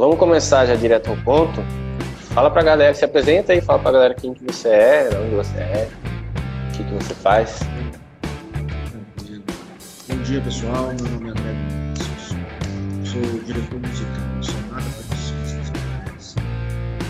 vamos 0.00 0.18
começar 0.18 0.64
já 0.64 0.74
direto 0.74 1.10
ao 1.10 1.16
ponto. 1.18 1.60
Fala 2.32 2.50
pra 2.50 2.62
galera, 2.62 2.94
se 2.94 3.04
apresenta 3.04 3.52
aí, 3.52 3.60
fala 3.60 3.78
pra 3.78 3.92
galera 3.92 4.14
quem 4.14 4.32
que 4.32 4.42
você 4.42 4.68
é, 4.70 5.10
onde 5.18 5.34
você 5.34 5.58
é, 5.58 5.90
o 6.68 6.72
que, 6.74 6.84
que 6.84 6.94
você 6.94 7.14
faz. 7.16 7.60
Bom 10.08 10.22
dia, 10.22 10.40
pessoal. 10.40 10.86
Meu 10.86 11.10
nome 11.10 11.28
é 11.28 11.30
André 11.32 11.52
Vinícius. 11.52 13.10
Sou 13.12 13.44
diretor 13.44 13.78
musical 13.78 14.38
do 14.38 14.46
Sonata 14.46 14.90
Produções 14.90 16.34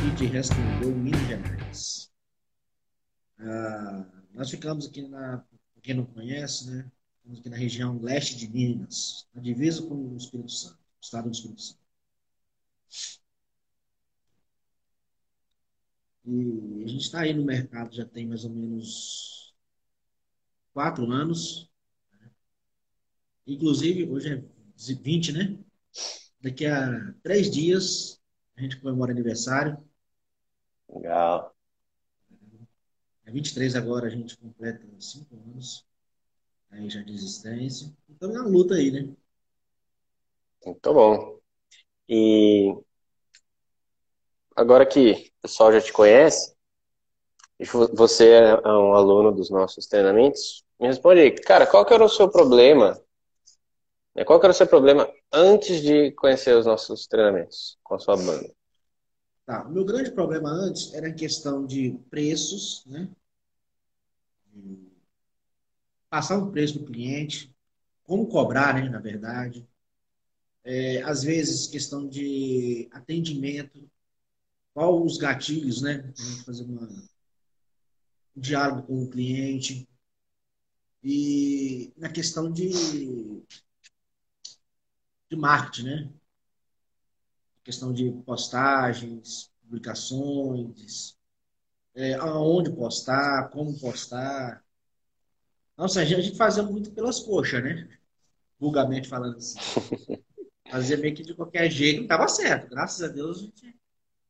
e 0.04 0.11
de 0.16 0.27
Restingol, 0.27 0.91
Minas 0.91 1.20
Gerais. 1.29 2.11
Ah, 3.38 4.04
nós 4.34 4.50
ficamos 4.50 4.88
aqui 4.88 5.02
na, 5.02 5.38
pra 5.38 5.82
quem 5.82 5.95
não 5.95 6.07
conhece, 6.07 6.68
né? 6.68 6.86
Estamos 7.18 7.38
aqui 7.38 7.50
na 7.50 7.57
região 7.57 8.00
leste 8.02 8.36
de 8.36 8.48
Minas, 8.48 9.29
na 9.32 9.41
divisa 9.41 9.80
com 9.86 9.95
o 9.95 10.16
Espírito 10.16 10.50
Santo, 10.50 10.75
o 10.75 11.04
estado 11.04 11.29
do 11.29 11.32
Espírito 11.32 11.62
Santo. 11.62 11.80
E 16.24 16.84
a 16.84 16.87
gente 16.87 17.02
está 17.02 17.20
aí 17.20 17.32
no 17.32 17.45
mercado 17.45 17.95
já 17.95 18.05
tem 18.05 18.27
mais 18.27 18.45
ou 18.45 18.51
menos 18.51 19.55
quatro 20.73 21.10
anos. 21.10 21.70
Inclusive, 23.46 24.09
hoje 24.09 24.34
é 24.34 24.95
20, 25.02 25.32
né? 25.32 25.59
Daqui 26.41 26.66
a 26.66 27.15
três 27.23 27.51
dias 27.51 28.20
a 28.56 28.62
gente 28.62 28.80
comemora 28.80 29.12
aniversário. 29.12 29.77
Legal. 30.88 31.54
É 33.24 33.30
23 33.30 33.74
agora 33.77 34.07
a 34.07 34.10
gente 34.10 34.37
completa 34.37 34.87
cinco 34.98 35.37
anos 35.37 35.87
aí 36.70 36.88
já 36.88 37.02
de 37.02 37.12
existência. 37.12 37.93
Estamos 38.09 38.37
na 38.37 38.46
luta 38.46 38.74
aí, 38.74 38.91
né? 38.91 39.15
Muito 40.65 40.95
bom. 40.95 41.40
E 42.12 42.74
agora 44.56 44.84
que 44.84 45.12
o 45.38 45.42
pessoal 45.42 45.73
já 45.73 45.80
te 45.80 45.92
conhece, 45.92 46.56
você 47.95 48.30
é 48.32 48.68
um 48.68 48.95
aluno 48.95 49.30
dos 49.30 49.48
nossos 49.48 49.87
treinamentos, 49.87 50.65
me 50.80 50.88
responde 50.88 51.20
aí, 51.20 51.30
cara, 51.30 51.68
qual 51.68 51.87
que 51.87 51.95
era 51.95 52.04
o 52.04 52.09
seu 52.09 52.29
problema? 52.29 53.01
Né, 54.12 54.24
qual 54.24 54.40
que 54.40 54.46
era 54.46 54.51
o 54.51 54.57
seu 54.57 54.66
problema 54.66 55.09
antes 55.32 55.80
de 55.82 56.10
conhecer 56.12 56.57
os 56.57 56.66
nossos 56.66 57.07
treinamentos 57.07 57.79
com 57.85 57.95
a 57.95 57.98
sua 58.01 58.16
banda? 58.16 58.52
Tá, 59.46 59.65
meu 59.66 59.85
grande 59.85 60.10
problema 60.10 60.51
antes 60.51 60.92
era 60.92 61.07
a 61.07 61.15
questão 61.15 61.65
de 61.65 61.96
preços, 62.10 62.85
né? 62.87 63.09
Passar 66.09 66.38
um 66.38 66.50
preço 66.50 66.75
para 66.75 66.82
o 66.82 66.87
cliente, 66.87 67.54
como 68.03 68.26
cobrar, 68.26 68.75
né, 68.75 68.88
na 68.88 68.98
verdade. 68.98 69.69
É, 70.65 71.03
às 71.03 71.22
vezes, 71.22 71.66
questão 71.66 72.06
de 72.09 72.89
atendimento, 72.93 73.89
qual 74.75 75.03
os 75.03 75.16
gatilhos, 75.16 75.83
né? 75.83 76.12
Fazer 76.44 76.65
uma, 76.65 76.87
um 78.37 78.41
diálogo 78.41 78.87
com 78.87 79.03
o 79.05 79.11
cliente. 79.11 79.88
E 81.03 81.93
na 81.97 82.11
questão 82.11 82.53
de, 82.53 82.71
de 85.31 85.37
marketing, 85.37 85.84
né? 85.84 86.11
Questão 87.65 87.93
de 87.93 88.11
postagens, 88.25 89.50
publicações, 89.62 91.16
é, 91.94 92.15
aonde 92.15 92.71
postar, 92.72 93.49
como 93.50 93.78
postar. 93.78 94.65
Nossa, 95.77 96.00
a 96.03 96.05
gente 96.05 96.37
fazia 96.37 96.62
muito 96.62 96.93
pelas 96.93 97.21
coxas, 97.21 97.62
né? 97.62 97.88
Vulgarmente 98.59 99.09
falando 99.09 99.37
assim. 99.37 99.59
Fazia 100.71 100.97
meio 100.97 101.15
que 101.15 101.22
de 101.22 101.34
qualquer 101.34 101.71
jeito, 101.71 101.97
não 101.97 102.03
estava 102.04 102.28
certo. 102.28 102.69
Graças 102.71 103.03
a 103.03 103.12
Deus 103.12 103.38
a 103.38 103.41
gente 103.43 103.76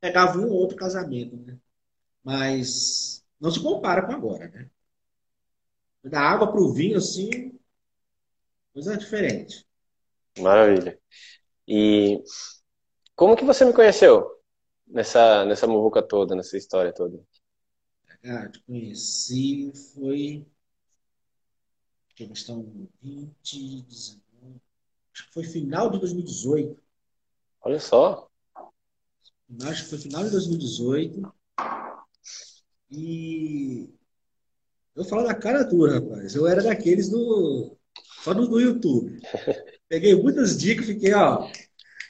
pegava 0.00 0.38
um 0.38 0.48
ou 0.48 0.52
outro 0.52 0.76
casamento, 0.76 1.36
né? 1.36 1.58
Mas 2.24 3.24
não 3.40 3.50
se 3.50 3.60
compara 3.60 4.06
com 4.06 4.12
agora, 4.12 4.48
né? 4.48 4.70
Da 6.02 6.20
água 6.20 6.50
para 6.50 6.60
o 6.60 6.72
vinho, 6.72 6.96
assim, 6.96 7.52
coisa 8.72 8.96
diferente. 8.96 9.66
Maravilha. 10.38 10.98
E 11.68 12.22
como 13.14 13.36
que 13.36 13.44
você 13.44 13.64
me 13.64 13.72
conheceu 13.72 14.26
nessa, 14.86 15.44
nessa 15.44 15.66
muvuca 15.66 16.02
toda, 16.02 16.34
nessa 16.34 16.56
história 16.56 16.92
toda? 16.92 17.22
Ah, 18.24 18.48
te 18.48 18.62
conheci, 18.64 19.72
foi. 19.94 20.46
Que 22.14 22.26
questão 22.26 22.88
20, 23.02 23.82
19. 23.82 24.60
Acho 25.20 25.26
que 25.26 25.34
foi 25.34 25.44
final 25.44 25.90
de 25.90 26.00
2018. 26.00 26.80
Olha 27.62 27.78
só. 27.78 28.30
Acho 29.62 29.84
que 29.84 29.90
foi 29.90 29.98
final 29.98 30.24
de 30.24 30.30
2018. 30.30 31.34
E 32.90 33.90
eu 34.96 35.04
falo 35.04 35.26
na 35.26 35.34
cara 35.34 35.62
dura, 35.64 35.94
rapaz. 36.00 36.34
Eu 36.34 36.46
era 36.46 36.62
daqueles 36.62 37.10
do. 37.10 37.76
Só 38.22 38.32
do, 38.32 38.48
do 38.48 38.60
YouTube. 38.60 39.20
Peguei 39.88 40.14
muitas 40.14 40.58
dicas, 40.58 40.86
fiquei, 40.86 41.12
ó. 41.12 41.50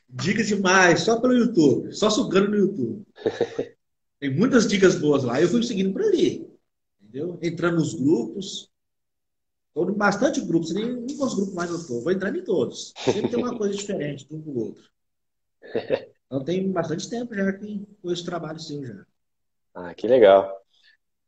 Dicas 0.08 0.46
demais, 0.46 1.00
só 1.02 1.20
pelo 1.20 1.34
YouTube. 1.34 1.92
Só 1.92 2.10
sugando 2.10 2.50
no 2.50 2.56
YouTube. 2.56 3.04
Tem 4.20 4.32
muitas 4.32 4.68
dicas 4.68 4.94
boas 4.96 5.24
lá. 5.24 5.40
Eu 5.40 5.48
fui 5.48 5.62
seguindo 5.62 5.92
por 5.92 6.02
ali. 6.02 6.48
Entendeu? 7.00 7.38
Entrando 7.42 7.76
nos 7.76 7.94
grupos. 7.94 8.69
Estou 9.70 9.88
em 9.88 9.94
bastante 9.94 10.40
grupos, 10.40 10.74
nem 10.74 10.84
um 10.84 11.06
dos 11.06 11.34
grupos 11.34 11.54
mais 11.54 11.70
eu 11.70 11.76
estou. 11.76 12.02
Vou 12.02 12.12
entrando 12.12 12.36
em 12.36 12.44
todos. 12.44 12.92
Sempre 12.96 13.28
tem 13.28 13.38
uma 13.38 13.56
coisa 13.56 13.74
diferente 13.74 14.28
de 14.28 14.34
um 14.34 14.42
com 14.42 14.50
o 14.50 14.58
outro. 14.58 14.82
Então 16.26 16.44
tem 16.44 16.70
bastante 16.70 17.08
tempo 17.08 17.34
já 17.34 17.52
que 17.52 17.86
com 18.02 18.12
esse 18.12 18.24
trabalho 18.24 18.58
seu 18.58 18.84
já. 18.84 19.04
Ah, 19.74 19.94
que 19.94 20.08
legal. 20.08 20.60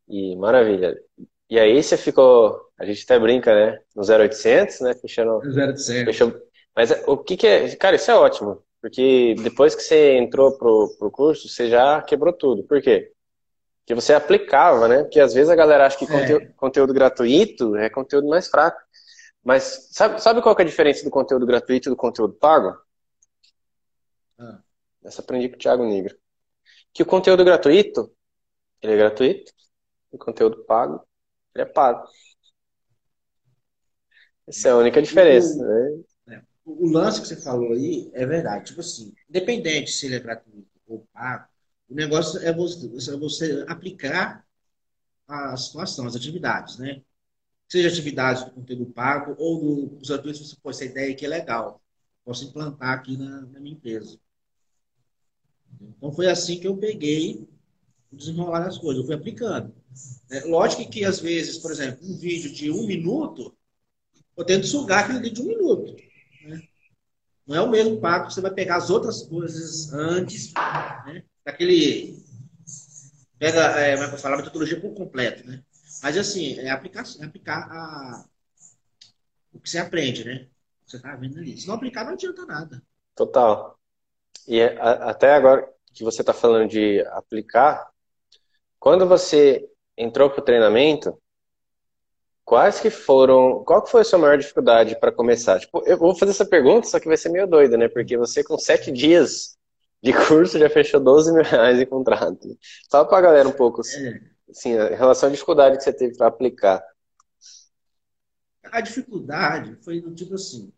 E 0.09 0.35
maravilha. 0.37 0.97
E 1.49 1.59
aí 1.59 1.83
você 1.83 1.97
ficou, 1.97 2.69
a 2.79 2.85
gente 2.85 3.05
até 3.05 3.19
brinca, 3.19 3.55
né? 3.55 3.79
No 3.95 4.03
0800, 4.03 4.81
né? 4.81 4.95
Fechando. 4.95 5.39
0800. 5.39 6.05
Fechou... 6.05 6.33
Mas 6.75 6.91
o 7.07 7.17
que 7.19 7.37
que 7.37 7.47
é. 7.47 7.77
Cara, 7.77 7.97
isso 7.97 8.11
é 8.11 8.15
ótimo. 8.15 8.63
Porque 8.81 9.37
depois 9.43 9.77
que 9.77 9.83
você 9.83 10.17
entrou 10.17 10.59
pro, 10.59 10.93
pro 10.99 11.11
curso, 11.11 11.49
você 11.49 11.69
já 11.69 12.03
quebrou 12.03 12.33
tudo. 12.33 12.65
Por 12.65 12.83
quê? 12.83 13.12
Porque 13.83 13.95
você 13.95 14.15
aplicava, 14.15 14.87
né? 14.87 15.03
Porque 15.03 15.19
às 15.21 15.35
vezes 15.35 15.51
a 15.51 15.57
galera 15.57 15.87
acha 15.87 15.99
que 15.99 16.07
conteúdo, 16.07 16.45
é. 16.45 16.53
conteúdo 16.57 16.95
gratuito 16.95 17.77
é 17.77 17.91
conteúdo 17.91 18.29
mais 18.29 18.49
fraco. 18.49 18.81
Mas 19.43 19.89
sabe, 19.91 20.23
sabe 20.23 20.41
qual 20.41 20.55
é 20.57 20.63
a 20.63 20.65
diferença 20.65 21.05
do 21.05 21.11
conteúdo 21.11 21.45
gratuito 21.45 21.89
e 21.89 21.91
do 21.91 21.97
conteúdo 21.97 22.35
pago? 22.35 22.79
Ah. 24.39 24.61
Essa 25.05 25.21
aprendi 25.21 25.49
com 25.49 25.57
o 25.57 25.59
Thiago 25.59 25.85
Negro. 25.85 26.17
Que 26.93 27.03
o 27.03 27.07
conteúdo 27.07 27.45
gratuito, 27.45 28.15
ele 28.81 28.93
é 28.93 28.97
gratuito. 28.97 29.53
O 30.13 30.19
conteúdo 30.19 30.63
pago, 30.65 31.05
ele 31.55 31.63
é 31.63 31.67
pago. 31.67 32.07
Essa 34.47 34.69
é 34.69 34.71
a 34.73 34.77
única 34.77 35.03
diferença, 35.03 35.57
o, 35.57 35.67
né? 35.67 36.03
É, 36.29 36.43
o 36.65 36.89
lance 36.89 37.21
que 37.21 37.27
você 37.27 37.37
falou 37.37 37.73
aí 37.73 38.11
é 38.15 38.25
verdade. 38.25 38.67
Tipo 38.67 38.81
assim, 38.81 39.13
independente 39.29 39.91
se 39.91 40.07
ele 40.07 40.17
é 40.17 40.21
gratuito 40.21 40.69
ou 40.87 41.07
pago, 41.13 41.49
o 41.93 41.95
negócio 41.95 42.41
é 42.41 42.51
você, 42.53 42.87
é 43.11 43.17
você 43.19 43.65
aplicar 43.69 44.47
a 45.29 45.55
situação, 45.59 46.07
as 46.07 46.17
atividades, 46.17 46.79
né? 46.79 47.03
Seja 47.69 47.89
atividades 47.89 48.45
do 48.45 48.51
conteúdo 48.53 48.87
pago 48.87 49.35
ou 49.39 49.89
dos 49.91 50.09
gratuitos, 50.09 50.49
você 50.49 50.57
pode 50.63 50.77
essa 50.77 50.87
ideia 50.87 51.15
que 51.15 51.27
é 51.27 51.29
legal. 51.29 51.83
Posso 52.25 52.45
implantar 52.45 52.95
aqui 52.95 53.17
na, 53.17 53.43
na 53.43 53.61
minha 53.61 53.75
empresa. 53.75 54.19
Então 55.81 56.13
foi 56.13 56.29
assim 56.29 56.59
que 56.59 56.67
eu 56.67 56.77
peguei 56.77 57.47
o 58.11 58.17
desenrolar 58.17 58.61
das 58.61 58.79
coisas, 58.79 59.03
eu 59.03 59.07
fui 59.07 59.15
aplicando. 59.15 59.75
É, 60.31 60.45
lógico 60.45 60.91
que 60.91 61.05
às 61.05 61.21
vezes, 61.21 61.59
por 61.59 61.71
exemplo, 61.71 62.07
um 62.07 62.17
vídeo 62.17 62.53
de 62.53 62.71
um 62.71 62.87
minuto, 62.87 63.55
eu 64.35 64.45
tento 64.45 64.67
sugar 64.67 65.05
aquele 65.05 65.29
de 65.29 65.43
um 65.43 65.47
minuto. 65.47 65.95
Né? 66.45 66.63
Não 67.47 67.57
é 67.57 67.61
o 67.61 67.71
mesmo 67.71 68.01
pago 68.01 68.29
que 68.29 68.35
você 68.35 68.41
vai 68.41 68.53
pegar 68.53 68.77
as 68.77 68.89
outras 68.89 69.23
coisas 69.23 69.93
antes, 69.93 70.55
né? 70.55 71.23
Daquele. 71.45 72.23
Pega, 73.39 73.61
é, 73.81 73.95
como 73.95 74.05
é 74.05 74.09
que 74.09 74.15
eu 74.15 74.19
falo, 74.19 74.35
a 74.35 74.39
metodologia 74.39 74.81
por 74.81 74.95
completo, 74.95 75.47
né? 75.47 75.63
Mas 76.03 76.17
assim, 76.17 76.59
é 76.59 76.71
aplicar, 76.71 77.05
é 77.21 77.25
aplicar 77.25 77.69
a, 77.71 78.25
o 79.53 79.61
que 79.61 79.69
você 79.69 79.79
aprende, 79.79 80.25
né? 80.25 80.49
O 80.81 80.85
que 80.85 80.91
você 80.91 80.97
está 80.97 81.15
vendo 81.17 81.39
ali. 81.39 81.59
Se 81.59 81.67
não 81.67 81.75
aplicar, 81.75 82.05
não 82.05 82.13
adianta 82.13 82.47
nada. 82.47 82.83
Total. 83.15 83.79
E 84.47 84.61
é, 84.61 84.79
até 84.81 85.35
agora 85.35 85.69
que 85.93 86.05
você 86.05 86.23
está 86.23 86.33
falando 86.33 86.71
de 86.71 87.01
aplicar, 87.11 87.91
quando 88.79 89.07
você 89.07 89.69
entrou 89.97 90.31
para 90.31 90.41
o 90.41 90.45
treinamento, 90.45 91.21
quais 92.45 92.81
que 92.81 92.91
foram, 92.91 93.63
qual 93.65 93.83
que 93.83 93.91
foi 93.91 94.01
a 94.01 94.05
sua 94.05 94.19
maior 94.19 94.39
dificuldade 94.39 94.99
para 94.99 95.13
começar? 95.13 95.61
Tipo, 95.61 95.83
eu 95.87 95.99
vou 95.99 96.15
fazer 96.17 96.33
essa 96.33 96.47
pergunta, 96.47 96.87
só 96.89 96.99
que 96.99 97.09
vai 97.09 97.17
ser 97.17 97.29
meio 97.29 97.47
doida, 97.47 97.77
né? 97.77 97.89
Porque 97.89 98.17
você 98.17 98.43
com 98.43 98.59
sete 98.59 98.91
dias 98.91 99.57
de 100.03 100.13
curso 100.27 100.59
já 100.59 100.69
fechou 100.69 101.01
12 101.01 101.33
mil 101.33 101.43
reais 101.43 101.81
em 101.81 101.87
contrato. 101.87 102.59
Fala 102.91 103.07
para 103.07 103.19
a 103.19 103.23
galera 103.23 103.49
um 103.49 103.53
pouco, 103.53 103.83
assim, 103.83 104.13
assim, 104.51 104.77
a 104.77 104.89
relação 104.89 105.29
à 105.29 105.33
dificuldade 105.33 105.77
que 105.77 105.85
você 105.85 105.93
teve 105.93 106.17
para 106.17 106.27
aplicar. 106.27 106.83
A 108.65 108.81
dificuldade 108.81 109.77
foi 109.83 110.01
do 110.01 110.15
tipo 110.15 110.35
assim, 110.35 110.73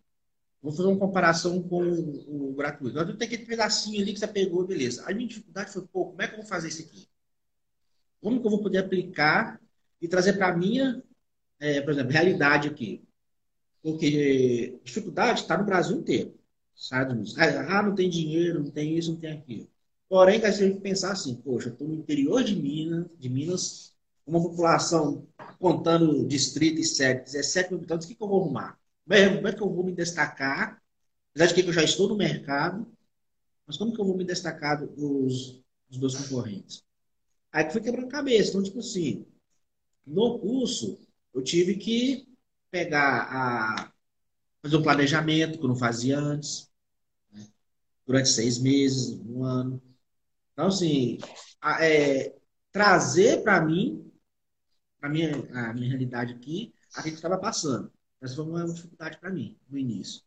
Vou 0.64 0.72
fazer 0.72 0.88
uma 0.88 0.98
comparação 0.98 1.62
com 1.62 1.82
o, 1.82 2.52
o 2.52 2.54
gratuito. 2.54 2.98
Eu 2.98 3.18
tenho 3.18 3.30
aquele 3.30 3.44
pedacinho 3.44 4.00
ali 4.00 4.14
que 4.14 4.18
você 4.18 4.26
pegou, 4.26 4.66
beleza. 4.66 5.04
A 5.06 5.12
minha 5.12 5.28
dificuldade 5.28 5.70
foi, 5.70 5.82
pô, 5.82 6.06
como 6.06 6.22
é 6.22 6.26
que 6.26 6.32
eu 6.32 6.38
vou 6.38 6.46
fazer 6.46 6.68
isso 6.68 6.80
aqui? 6.80 7.06
Como 8.22 8.40
que 8.40 8.46
eu 8.46 8.50
vou 8.50 8.62
poder 8.62 8.78
aplicar 8.78 9.60
e 10.00 10.08
trazer 10.08 10.32
para 10.32 10.48
a 10.48 10.56
minha, 10.56 11.04
é, 11.60 11.82
por 11.82 11.90
exemplo, 11.90 12.12
realidade 12.12 12.68
aqui? 12.68 13.06
Porque 13.82 14.80
dificuldade 14.82 15.42
está 15.42 15.58
no 15.58 15.66
Brasil 15.66 15.98
inteiro. 15.98 16.34
Sabe? 16.74 17.14
Ah, 17.38 17.82
não 17.82 17.94
tem 17.94 18.10
dinheiro, 18.10 18.62
não 18.62 18.70
tem 18.70 18.96
isso, 18.96 19.12
não 19.12 19.20
tem 19.20 19.32
aquilo. 19.32 19.68
Porém, 20.08 20.44
a 20.44 20.50
gente 20.50 20.74
que 20.76 20.80
pensar 20.80 21.12
assim, 21.12 21.34
poxa, 21.36 21.68
estou 21.70 21.88
no 21.88 21.94
interior 21.94 22.42
de 22.44 22.54
Minas, 22.54 23.06
de 23.18 23.28
Minas, 23.28 23.94
uma 24.26 24.42
população 24.42 25.26
contando 25.58 26.26
distrito 26.26 26.80
e 26.80 26.84
sede, 26.84 27.24
17 27.24 27.70
mil 27.70 27.78
habitantes, 27.78 28.06
o 28.06 28.08
que, 28.08 28.14
que 28.14 28.22
eu 28.22 28.28
vou 28.28 28.42
arrumar? 28.42 28.78
Como 29.04 29.48
é 29.48 29.52
que 29.52 29.62
eu 29.62 29.70
vou 29.70 29.84
me 29.84 29.92
destacar? 29.92 30.80
Apesar 31.30 31.46
de 31.46 31.54
que 31.54 31.68
eu 31.68 31.72
já 31.72 31.82
estou 31.82 32.08
no 32.08 32.16
mercado, 32.16 32.86
mas 33.66 33.76
como 33.76 33.92
que 33.92 34.00
eu 34.00 34.04
vou 34.04 34.16
me 34.16 34.24
destacar 34.24 34.86
dos, 34.86 35.62
dos 35.88 35.98
meus 35.98 36.14
concorrentes? 36.14 36.82
Aí 37.52 37.64
que 37.64 37.72
foi 37.72 37.82
quebrando 37.82 38.08
cabeça. 38.08 38.50
Então, 38.50 38.62
tipo 38.62 38.80
assim, 38.80 39.26
no 40.06 40.38
curso, 40.38 40.98
eu 41.34 41.42
tive 41.42 41.76
que 41.76 42.28
pegar 42.70 43.28
a 43.30 43.92
fazer 44.64 44.76
um 44.78 44.82
planejamento 44.82 45.58
que 45.58 45.64
eu 45.64 45.68
não 45.68 45.76
fazia 45.76 46.18
antes, 46.18 46.72
né? 47.30 47.46
durante 48.06 48.30
seis 48.30 48.58
meses, 48.58 49.20
um 49.26 49.44
ano. 49.44 49.82
Então, 50.54 50.68
assim, 50.68 51.18
a, 51.60 51.84
é, 51.84 52.34
trazer 52.72 53.42
para 53.42 53.60
mim, 53.60 54.10
para 54.98 55.10
minha, 55.10 55.32
a 55.52 55.74
minha 55.74 55.88
realidade 55.88 56.32
aqui, 56.32 56.74
a 56.96 57.02
gente 57.02 57.16
estava 57.16 57.36
passando. 57.36 57.92
Essa 58.22 58.36
foi 58.36 58.44
uma 58.46 58.64
dificuldade 58.64 59.18
para 59.18 59.30
mim 59.30 59.58
no 59.68 59.76
início. 59.76 60.22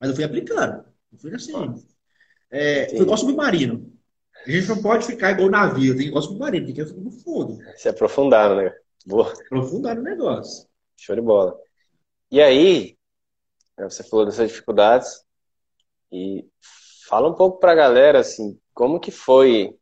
Mas 0.00 0.10
eu 0.10 0.16
fui 0.16 0.24
aplicando. 0.24 0.84
Eu 1.12 1.18
fui 1.18 1.32
assim. 1.32 1.54
É, 2.50 2.88
foi 2.88 3.02
igual 3.02 3.16
submarino. 3.16 3.92
A 4.44 4.50
gente 4.50 4.66
não 4.66 4.82
pode 4.82 5.06
ficar 5.06 5.30
igual 5.30 5.48
navio, 5.48 5.96
tem 5.96 6.08
igual 6.08 6.22
submarino, 6.22 6.66
tem 6.66 6.74
que 6.74 6.80
ir 6.80 6.92
no 6.92 7.12
fundo. 7.12 7.60
Se 7.76 7.88
aprofundar, 7.88 8.56
né? 8.56 8.74
Boa. 9.06 9.32
Aprofundar 9.32 9.94
no 9.94 10.02
negócio. 10.02 10.66
Show 10.96 11.14
de 11.14 11.22
bola. 11.22 11.56
E 12.30 12.40
aí, 12.40 12.97
você 13.84 14.02
falou 14.02 14.26
dessas 14.26 14.48
dificuldades 14.48 15.24
e 16.12 16.46
fala 17.08 17.28
um 17.28 17.34
pouco 17.34 17.58
para 17.58 17.72
a 17.72 17.76
galera 17.76 18.20
assim, 18.20 18.58
como 18.74 19.00
que 19.00 19.10
foi, 19.10 19.76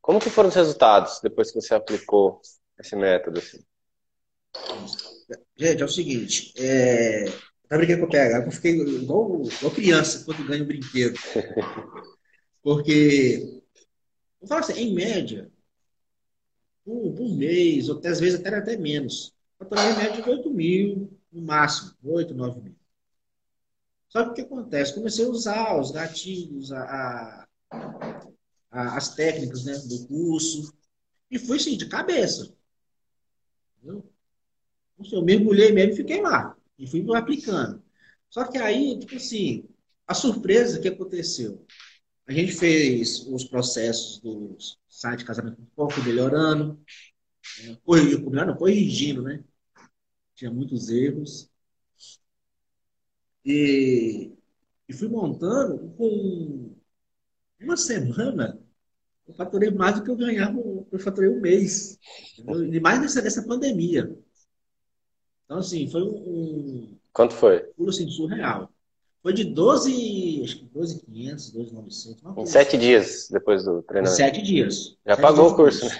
como 0.00 0.20
que 0.20 0.30
foram 0.30 0.48
os 0.48 0.54
resultados 0.54 1.20
depois 1.22 1.50
que 1.50 1.60
você 1.60 1.74
aplicou 1.74 2.40
esse 2.78 2.96
método 2.96 3.38
assim? 3.38 3.64
Gente, 5.56 5.82
é 5.82 5.84
o 5.84 5.88
seguinte, 5.88 6.52
é... 6.56 7.24
tá 7.68 7.76
brincando 7.76 8.00
com 8.00 8.06
o 8.06 8.10
PH, 8.10 8.46
eu 8.46 8.52
fiquei 8.52 8.72
igual, 8.72 9.42
igual 9.42 9.74
criança 9.74 10.24
quando 10.24 10.46
ganha 10.46 10.62
um 10.62 10.66
brinquedo. 10.66 11.18
Porque, 12.62 13.60
vou 14.40 14.48
falar 14.48 14.60
assim, 14.60 14.80
em 14.80 14.94
média, 14.94 15.50
por, 16.84 17.12
por 17.14 17.28
mês, 17.36 17.88
ou 17.88 17.98
até, 17.98 18.08
às 18.08 18.20
vezes 18.20 18.40
até, 18.40 18.54
até 18.56 18.76
menos, 18.76 19.34
faturar 19.58 19.90
em 19.90 19.96
média 19.96 20.22
de 20.22 20.30
8 20.30 20.50
mil, 20.50 21.18
no 21.32 21.42
máximo, 21.42 21.92
8, 22.02 22.34
9 22.34 22.60
mil. 22.60 22.76
Só 24.14 24.24
que 24.24 24.30
o 24.30 24.34
que 24.34 24.40
acontece? 24.42 24.94
Comecei 24.94 25.24
a 25.24 25.28
usar 25.28 25.80
os 25.80 25.90
gatilhos, 25.90 26.70
a, 26.70 26.78
a, 26.82 27.46
a, 28.70 28.96
as 28.96 29.12
técnicas 29.16 29.64
né, 29.64 29.76
do 29.76 30.06
curso, 30.06 30.72
e 31.28 31.36
fui 31.36 31.56
assim, 31.56 31.76
de 31.76 31.88
cabeça. 31.88 32.54
Entendeu? 33.76 34.08
Eu 35.10 35.24
mergulhei 35.24 35.72
mesmo 35.72 35.94
e 35.94 35.96
fiquei 35.96 36.22
lá. 36.22 36.56
E 36.78 36.86
fui 36.86 37.04
aplicando. 37.16 37.82
Só 38.30 38.44
que 38.44 38.56
aí, 38.56 38.96
tipo 39.00 39.16
assim, 39.16 39.64
a 40.06 40.14
surpresa 40.14 40.80
que 40.80 40.86
aconteceu. 40.86 41.66
A 42.26 42.32
gente 42.32 42.52
fez 42.52 43.26
os 43.26 43.44
processos 43.44 44.20
do 44.20 44.56
site 44.88 45.24
casamento 45.24 45.60
um 45.60 45.66
pouco 45.74 46.00
melhorando. 46.04 46.80
Né? 47.64 47.76
Melhorando, 47.84 48.56
corrigindo, 48.56 49.22
né? 49.22 49.42
Tinha 50.36 50.52
muitos 50.52 50.88
erros. 50.88 51.50
E, 53.44 54.32
e 54.88 54.92
fui 54.92 55.08
montando 55.08 55.90
com 55.96 56.74
uma 57.60 57.76
semana 57.76 58.58
eu 59.26 59.34
faturei 59.34 59.70
mais 59.70 59.96
do 59.96 60.04
que 60.04 60.10
eu 60.10 60.16
ganhava, 60.16 60.58
eu 60.92 60.98
faturei 60.98 61.30
um 61.30 61.40
mês. 61.40 61.98
E 62.38 62.78
mais 62.78 63.00
nessa, 63.00 63.22
nessa 63.22 63.42
pandemia. 63.42 64.14
Então, 65.44 65.58
assim, 65.58 65.88
foi 65.90 66.02
um. 66.02 66.96
Quanto 67.12 67.34
foi? 67.34 67.60
Pulo 67.60 67.90
assim, 67.90 68.08
surreal. 68.08 68.70
Foi 69.22 69.32
de 69.32 69.44
12, 69.44 70.42
acho 70.44 70.58
que 70.58 70.64
12,500, 70.66 71.50
12,900. 71.52 72.22
Em 72.36 72.46
sete 72.46 72.68
assim. 72.76 72.78
dias 72.78 73.28
depois 73.30 73.64
do 73.64 73.82
treinamento. 73.82 74.12
Em 74.12 74.24
sete 74.24 74.42
dias. 74.42 74.96
Já 75.06 75.14
sete 75.14 75.22
pagou 75.22 75.50
o 75.50 75.56
curso, 75.56 75.86
né? 75.86 75.92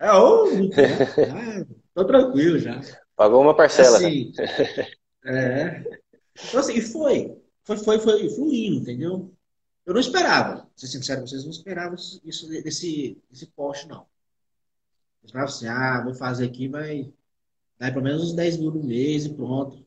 É, 0.00 0.12
ou. 0.12 0.46
Ah, 1.32 1.66
tô 1.94 2.04
tranquilo 2.04 2.58
já. 2.58 2.80
Pagou 3.14 3.40
uma 3.40 3.56
parcela. 3.56 3.96
Assim, 3.98 4.32
é. 5.26 6.00
Então, 6.48 6.60
assim, 6.60 6.80
foi. 6.80 7.36
Foi, 7.64 7.76
foi, 7.78 7.98
foi 7.98 8.30
fluindo, 8.30 8.80
entendeu? 8.80 9.32
Eu 9.84 9.94
não 9.94 10.00
esperava, 10.00 10.62
pra 10.62 10.68
ser 10.76 10.86
sincero, 10.86 11.26
vocês 11.26 11.44
não 11.44 11.50
esperavam 11.50 11.94
isso 11.94 12.48
desse, 12.48 13.20
desse 13.30 13.46
poste, 13.46 13.88
não. 13.88 14.06
Eu 15.22 15.26
esperava 15.26 15.48
assim, 15.48 15.66
ah, 15.66 16.02
vou 16.04 16.14
fazer 16.14 16.46
aqui, 16.46 16.68
vai 16.68 17.12
Dá 17.78 17.90
pelo 17.90 18.04
menos 18.04 18.22
uns 18.22 18.32
10 18.32 18.56
mil 18.58 18.70
no 18.70 18.82
mês 18.82 19.26
e 19.26 19.34
pronto. 19.34 19.84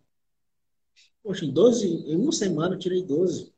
Poxa, 1.23 1.45
em 1.45 1.51
12, 1.51 1.87
em 1.87 2.15
uma 2.15 2.31
semana 2.31 2.75
eu 2.75 2.79
tirei 2.79 3.03
12. 3.03 3.51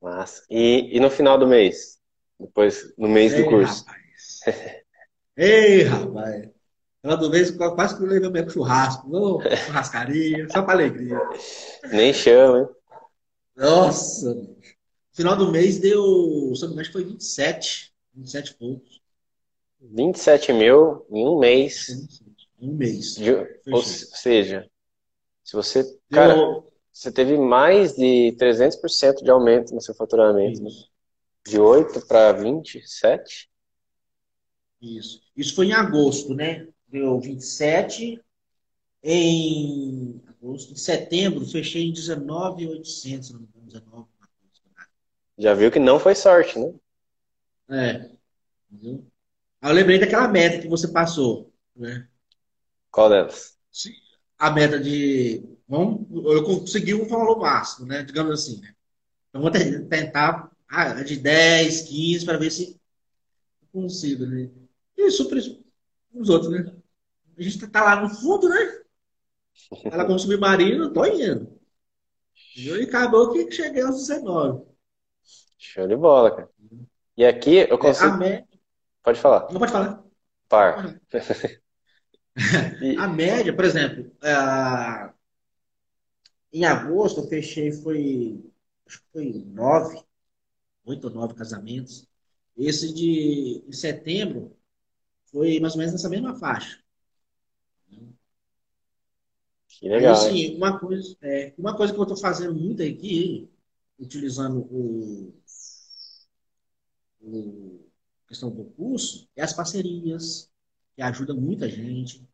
Massa. 0.00 0.44
E, 0.48 0.96
e 0.96 1.00
no 1.00 1.10
final 1.10 1.38
do 1.38 1.46
mês? 1.46 2.00
Depois, 2.38 2.94
no 2.96 3.08
mês 3.08 3.32
Ei, 3.32 3.42
do 3.42 3.50
curso? 3.50 3.84
Rapaz. 3.84 4.84
Ei, 5.36 5.82
rapaz. 5.82 6.50
No 7.02 7.10
final 7.10 7.16
do 7.18 7.30
mês, 7.30 7.50
quase 7.50 7.96
que 7.96 8.02
eu 8.02 8.06
levei 8.06 8.28
meu 8.28 8.50
churrasco. 8.50 9.08
Não, 9.08 9.40
churrascaria, 9.66 10.48
só 10.50 10.62
para 10.62 10.74
alegria. 10.74 11.18
Nem 11.92 12.12
chama, 12.12 12.60
hein? 12.60 12.68
Nossa. 13.56 14.34
No 14.34 14.56
final 15.12 15.36
do 15.36 15.50
mês 15.50 15.78
deu, 15.78 16.52
se 16.54 16.62
não 16.62 16.68
me 16.68 16.74
engano, 16.74 16.92
foi 16.92 17.04
27. 17.04 17.92
27 18.14 18.54
pontos. 18.54 19.00
27 19.80 20.52
mil 20.52 21.06
em 21.10 21.24
um 21.26 21.38
mês. 21.38 22.08
Um 22.60 22.74
mês. 22.74 23.14
De, 23.14 23.32
ou 23.70 23.82
seja, 23.82 24.68
se 25.44 25.54
você. 25.54 25.84
Cara, 26.10 26.34
você 26.92 27.12
teve 27.12 27.38
mais 27.38 27.94
de 27.94 28.36
300% 28.38 29.22
de 29.22 29.30
aumento 29.30 29.72
no 29.72 29.80
seu 29.80 29.94
faturamento. 29.94 30.62
Né? 30.62 30.70
De 31.46 31.60
8 31.60 32.06
para 32.06 32.32
27? 32.32 33.48
Isso. 34.82 35.20
Isso 35.36 35.54
foi 35.54 35.66
em 35.66 35.72
agosto, 35.72 36.34
né? 36.34 36.66
Deu 36.88 37.20
27. 37.20 38.20
Em 39.02 40.20
agosto, 40.26 40.72
em 40.72 40.76
setembro, 40.76 41.46
fechei 41.46 41.88
em 41.88 41.92
19,800, 41.92 43.30
não 43.30 43.40
me 43.40 43.46
engano, 43.46 43.66
19. 43.66 44.08
Já 45.38 45.54
viu 45.54 45.70
que 45.70 45.78
não 45.78 46.00
foi 46.00 46.16
sorte, 46.16 46.58
né? 46.58 46.74
É. 47.70 48.10
Entendeu? 48.70 49.06
Eu 49.62 49.72
lembrei 49.72 49.98
daquela 49.98 50.26
meta 50.26 50.60
que 50.60 50.68
você 50.68 50.88
passou, 50.88 51.52
né? 51.76 52.08
Qual 52.90 53.08
delas? 53.08 53.56
A 54.38 54.50
meta 54.50 54.80
de. 54.80 55.44
Vamos, 55.68 56.06
eu 56.10 56.44
consegui 56.44 56.94
um 56.94 57.06
valor 57.06 57.38
máximo, 57.38 57.86
né? 57.86 58.02
Digamos 58.02 58.32
assim. 58.32 58.60
Né? 58.60 58.74
Então, 59.28 59.42
vou 59.42 59.50
tentar 59.50 60.50
ah, 60.68 61.02
de 61.02 61.16
10, 61.16 61.82
15 61.82 62.24
para 62.24 62.38
ver 62.38 62.50
se 62.50 62.80
consigo, 63.72 64.26
né? 64.26 64.50
E 64.96 65.10
super 65.10 65.38
os 66.20 66.28
outros, 66.28 66.50
né? 66.50 66.74
A 67.36 67.42
gente 67.42 67.66
tá 67.68 67.84
lá 67.84 68.00
no 68.00 68.10
fundo, 68.10 68.48
né? 68.48 68.82
Ela 69.84 70.04
como 70.04 70.18
submarino, 70.18 70.92
tô 70.92 71.04
indo. 71.04 71.58
E 72.56 72.72
acabou 72.82 73.32
que 73.32 73.50
cheguei 73.50 73.82
aos 73.82 74.06
19. 74.06 74.66
Show 75.56 75.86
de 75.86 75.96
bola, 75.96 76.30
cara. 76.34 76.50
E 77.16 77.24
aqui 77.24 77.56
eu 77.68 77.78
consigo. 77.78 78.22
É, 78.22 78.44
Pode 79.02 79.20
falar. 79.20 79.50
Não 79.50 79.58
pode 79.58 79.72
falar. 79.72 80.04
Par. 80.48 81.00
a 82.98 83.08
média, 83.08 83.54
por 83.54 83.64
exemplo, 83.64 84.10
é, 84.22 85.12
em 86.52 86.64
agosto 86.64 87.20
eu 87.20 87.28
fechei, 87.28 87.72
foi, 87.72 88.44
acho 88.86 89.00
que 89.00 89.06
foi 89.12 89.44
nove, 89.46 90.02
oito 90.84 91.06
ou 91.08 91.14
nove 91.14 91.34
casamentos. 91.34 92.06
Esse 92.56 92.92
de 92.92 93.64
em 93.66 93.72
setembro 93.72 94.57
foi 95.38 95.60
mais 95.60 95.74
ou 95.74 95.78
menos 95.78 95.92
nessa 95.92 96.08
mesma 96.08 96.34
faixa. 96.34 96.80
Que 99.68 99.88
legal. 99.88 100.16
Aí, 100.16 100.26
assim, 100.26 100.56
uma, 100.56 100.80
coisa, 100.80 101.16
é, 101.22 101.54
uma 101.56 101.76
coisa 101.76 101.92
que 101.92 101.98
eu 101.98 102.02
estou 102.02 102.18
fazendo 102.18 102.52
muito 102.52 102.82
aqui, 102.82 103.48
utilizando 103.96 104.58
o, 104.58 105.32
o 107.22 107.86
questão 108.26 108.50
do 108.50 108.64
curso, 108.64 109.28
é 109.36 109.42
as 109.42 109.52
parcerias, 109.52 110.50
que 110.96 111.02
ajuda 111.02 111.32
muita 111.34 111.68
gente. 111.68 112.26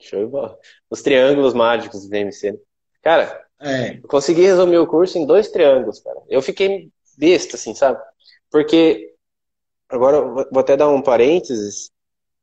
Show 0.00 0.24
de 0.24 0.30
bola. 0.30 0.58
Os 0.88 1.02
triângulos 1.02 1.52
mágicos 1.52 2.02
do 2.02 2.08
VMC. 2.08 2.58
Cara, 3.02 3.46
é. 3.60 3.98
eu 3.98 4.08
consegui 4.08 4.40
resumir 4.40 4.78
o 4.78 4.86
curso 4.86 5.18
em 5.18 5.26
dois 5.26 5.50
triângulos, 5.50 6.00
cara. 6.00 6.22
Eu 6.30 6.40
fiquei 6.40 6.90
besta, 7.18 7.56
assim, 7.56 7.74
sabe? 7.74 8.02
Porque, 8.50 9.14
agora 9.88 10.20
vou 10.20 10.60
até 10.60 10.76
dar 10.76 10.88
um 10.88 11.02
parênteses, 11.02 11.90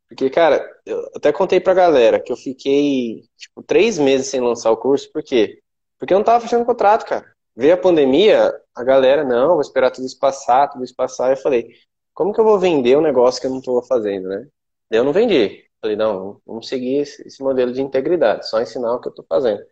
porque, 0.07 0.29
cara, 0.29 0.63
eu 0.85 1.09
até 1.15 1.31
contei 1.31 1.59
pra 1.59 1.73
galera 1.73 2.19
que 2.19 2.31
eu 2.31 2.37
fiquei, 2.37 3.23
tipo, 3.35 3.63
três 3.63 3.97
meses 3.97 4.27
sem 4.27 4.39
lançar 4.39 4.71
o 4.71 4.77
curso, 4.77 5.11
por 5.11 5.23
quê? 5.23 5.59
Porque 5.97 6.13
eu 6.13 6.17
não 6.19 6.25
tava 6.25 6.41
fechando 6.41 6.65
contrato, 6.65 7.05
cara. 7.05 7.33
Veio 7.55 7.73
a 7.73 7.77
pandemia, 7.77 8.53
a 8.75 8.83
galera, 8.83 9.23
não, 9.23 9.49
vou 9.53 9.61
esperar 9.61 9.91
tudo 9.91 10.05
isso 10.05 10.19
passar, 10.19 10.67
tudo 10.69 10.83
isso 10.83 10.95
passar. 10.95 11.31
Eu 11.31 11.37
falei, 11.37 11.67
como 12.13 12.33
que 12.33 12.39
eu 12.39 12.43
vou 12.43 12.59
vender 12.59 12.97
um 12.97 13.01
negócio 13.01 13.41
que 13.41 13.47
eu 13.47 13.51
não 13.51 13.59
estou 13.59 13.81
fazendo, 13.83 14.27
né? 14.27 14.47
Eu 14.91 15.03
não 15.03 15.13
vendi. 15.13 15.63
Falei, 15.81 15.95
não, 15.95 16.39
vamos 16.45 16.67
seguir 16.67 16.97
esse, 16.99 17.43
modelo 17.43 17.73
de 17.73 17.81
integridade, 17.81 18.47
só 18.47 18.61
ensinar 18.61 18.93
o 18.93 19.01
que 19.01 19.07
eu 19.07 19.11
estou 19.11 19.25
fazendo. 19.27 19.63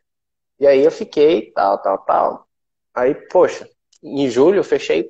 E 0.60 0.68
aí 0.68 0.84
eu 0.84 0.92
fiquei, 0.92 1.52
tal, 1.52 1.82
tal, 1.82 2.00
tal. 2.00 2.48
Aí, 2.94 3.16
poxa, 3.30 3.70
em 4.04 4.30
julho 4.30 4.58
eu 4.60 4.64
fechei, 4.64 5.10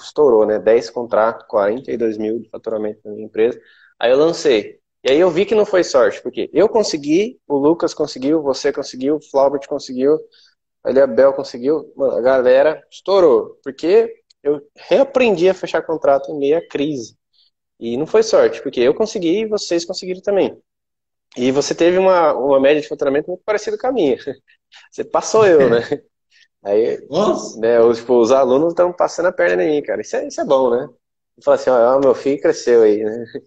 estourou, 0.00 0.46
né? 0.46 0.58
10 0.58 0.90
contratos, 0.90 1.46
42 1.48 2.18
mil 2.18 2.40
de 2.40 2.48
faturamento 2.50 3.00
na 3.04 3.12
minha 3.12 3.26
empresa. 3.26 3.60
Aí 3.98 4.10
eu 4.10 4.18
lancei. 4.18 4.80
E 5.04 5.10
aí 5.10 5.18
eu 5.18 5.30
vi 5.30 5.46
que 5.46 5.54
não 5.54 5.64
foi 5.64 5.82
sorte, 5.82 6.22
porque 6.22 6.50
eu 6.52 6.68
consegui, 6.68 7.40
o 7.48 7.56
Lucas 7.56 7.94
conseguiu, 7.94 8.42
você 8.42 8.72
conseguiu, 8.72 9.16
o 9.16 9.20
Flaubert 9.30 9.66
conseguiu, 9.66 10.18
a 10.84 11.06
Bel 11.06 11.32
conseguiu, 11.32 11.92
mano, 11.96 12.16
a 12.16 12.20
galera 12.20 12.82
estourou, 12.90 13.58
porque 13.62 14.14
eu 14.42 14.60
reaprendi 14.76 15.48
a 15.48 15.54
fechar 15.54 15.82
contrato 15.82 16.30
em 16.30 16.38
meia 16.38 16.66
crise. 16.68 17.16
E 17.78 17.96
não 17.96 18.06
foi 18.06 18.22
sorte, 18.22 18.62
porque 18.62 18.80
eu 18.80 18.94
consegui 18.94 19.40
e 19.40 19.46
vocês 19.48 19.84
conseguiram 19.84 20.20
também. 20.22 20.60
E 21.36 21.52
você 21.52 21.74
teve 21.74 21.98
uma, 21.98 22.34
uma 22.34 22.60
média 22.60 22.82
de 22.82 22.88
faturamento 22.88 23.28
muito 23.28 23.42
parecida 23.44 23.78
com 23.78 23.86
a 23.86 23.92
minha. 23.92 24.16
Você 24.90 25.04
passou 25.04 25.46
eu, 25.46 25.68
né? 25.68 25.80
Aí, 26.62 26.98
né, 27.58 27.80
os, 27.80 27.98
tipo, 27.98 28.20
os 28.20 28.30
alunos 28.30 28.70
estão 28.70 28.92
passando 28.92 29.26
a 29.26 29.32
perna 29.32 29.64
em 29.64 29.76
mim, 29.76 29.82
cara. 29.82 30.00
Isso 30.00 30.16
é, 30.16 30.26
isso 30.26 30.40
é 30.40 30.44
bom, 30.44 30.70
né? 30.70 30.88
Fala 31.42 31.56
assim, 31.56 31.70
ó, 31.70 31.98
meu 31.98 32.14
filho 32.14 32.40
cresceu 32.40 32.82
aí, 32.82 33.02
né? 33.02 33.24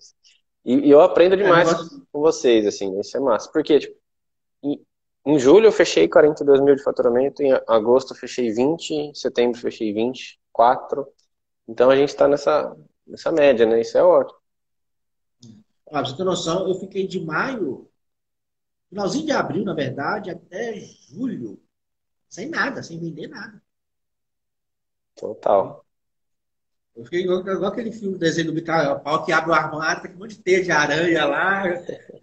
E, 0.66 0.88
e 0.88 0.92
eu 0.92 1.02
aprendo 1.02 1.36
demais 1.36 1.70
é, 1.70 1.76
com 2.10 2.22
vocês, 2.22 2.66
assim, 2.66 2.98
isso 2.98 3.18
é 3.18 3.20
massa. 3.20 3.52
Porque, 3.52 3.80
tipo, 3.80 3.98
em 5.26 5.40
julho 5.40 5.68
eu 5.68 5.72
fechei 5.74 6.08
42 6.08 6.62
mil 6.62 6.76
de 6.76 6.84
faturamento, 6.84 7.44
em 7.44 7.52
agosto 7.68 8.14
eu 8.14 8.18
fechei 8.18 8.50
20, 8.52 8.92
em 8.92 9.14
setembro 9.14 9.58
eu 9.58 9.62
fechei 9.62 9.94
24. 9.94 11.06
Então 11.68 11.90
a 11.90 11.96
gente 11.96 12.10
está 12.10 12.28
nessa, 12.28 12.76
nessa 13.06 13.32
média, 13.32 13.66
né? 13.66 13.82
Isso 13.82 13.98
é 13.98 14.04
ótimo. 14.04 14.40
Ah, 15.88 16.02
pra 16.02 16.06
você 16.06 16.18
ter 16.18 16.24
noção, 16.24 16.68
eu 16.68 16.76
fiquei 16.76 17.08
de 17.08 17.24
maio, 17.24 17.90
finalzinho 18.90 19.26
de 19.26 19.32
abril, 19.32 19.64
na 19.64 19.74
verdade, 19.74 20.30
até 20.30 20.80
julho, 21.10 21.60
sem 22.34 22.50
nada, 22.50 22.82
sem 22.82 23.00
vender 23.00 23.28
nada. 23.28 23.62
Total. 25.16 25.86
Eu 26.96 27.04
fiquei 27.04 27.22
igual, 27.22 27.42
igual 27.42 27.66
aquele 27.66 27.92
filme, 27.92 28.18
desenho 28.18 28.48
do 28.48 28.54
Micael 28.54 29.00
Pau, 29.02 29.24
que 29.24 29.32
abre 29.32 29.52
o 29.52 29.54
armário, 29.54 30.02
tem 30.02 30.16
um 30.16 30.18
monte 30.18 30.38
de 30.38 30.42
teia 30.42 30.64
de 30.64 30.72
aranha 30.72 31.26
lá. 31.26 31.68
Eu 31.68 31.76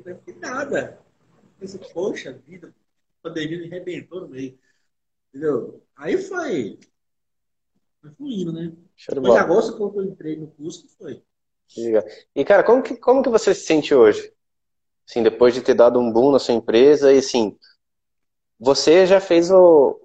não 0.04 0.18
fiquei 0.18 0.34
nada. 0.34 1.00
Eu 1.30 1.50
pensei, 1.60 1.80
poxa 1.92 2.32
vida, 2.44 2.74
pandemia 3.22 3.58
me 3.58 3.66
arrebentou 3.66 4.22
no 4.22 4.28
meio. 4.28 4.58
Entendeu? 5.28 5.80
Aí 5.94 6.18
foi. 6.18 6.80
Foi 8.02 8.10
fluindo, 8.10 8.52
né? 8.52 8.72
De 8.96 9.38
agosto, 9.38 9.76
quando 9.76 10.00
eu 10.00 10.10
entrei 10.10 10.36
no 10.36 10.48
curso, 10.48 10.88
foi. 10.98 11.22
E, 12.34 12.44
cara, 12.44 12.64
como 12.64 12.82
que, 12.82 12.96
como 12.96 13.22
que 13.22 13.28
você 13.28 13.54
se 13.54 13.64
sente 13.64 13.94
hoje? 13.94 14.32
Assim, 15.08 15.22
depois 15.22 15.54
de 15.54 15.62
ter 15.62 15.74
dado 15.74 16.00
um 16.00 16.12
boom 16.12 16.32
na 16.32 16.40
sua 16.40 16.54
empresa 16.54 17.12
e, 17.12 17.18
assim, 17.18 17.56
você 18.58 19.06
já 19.06 19.20
fez 19.20 19.50
o 19.50 19.99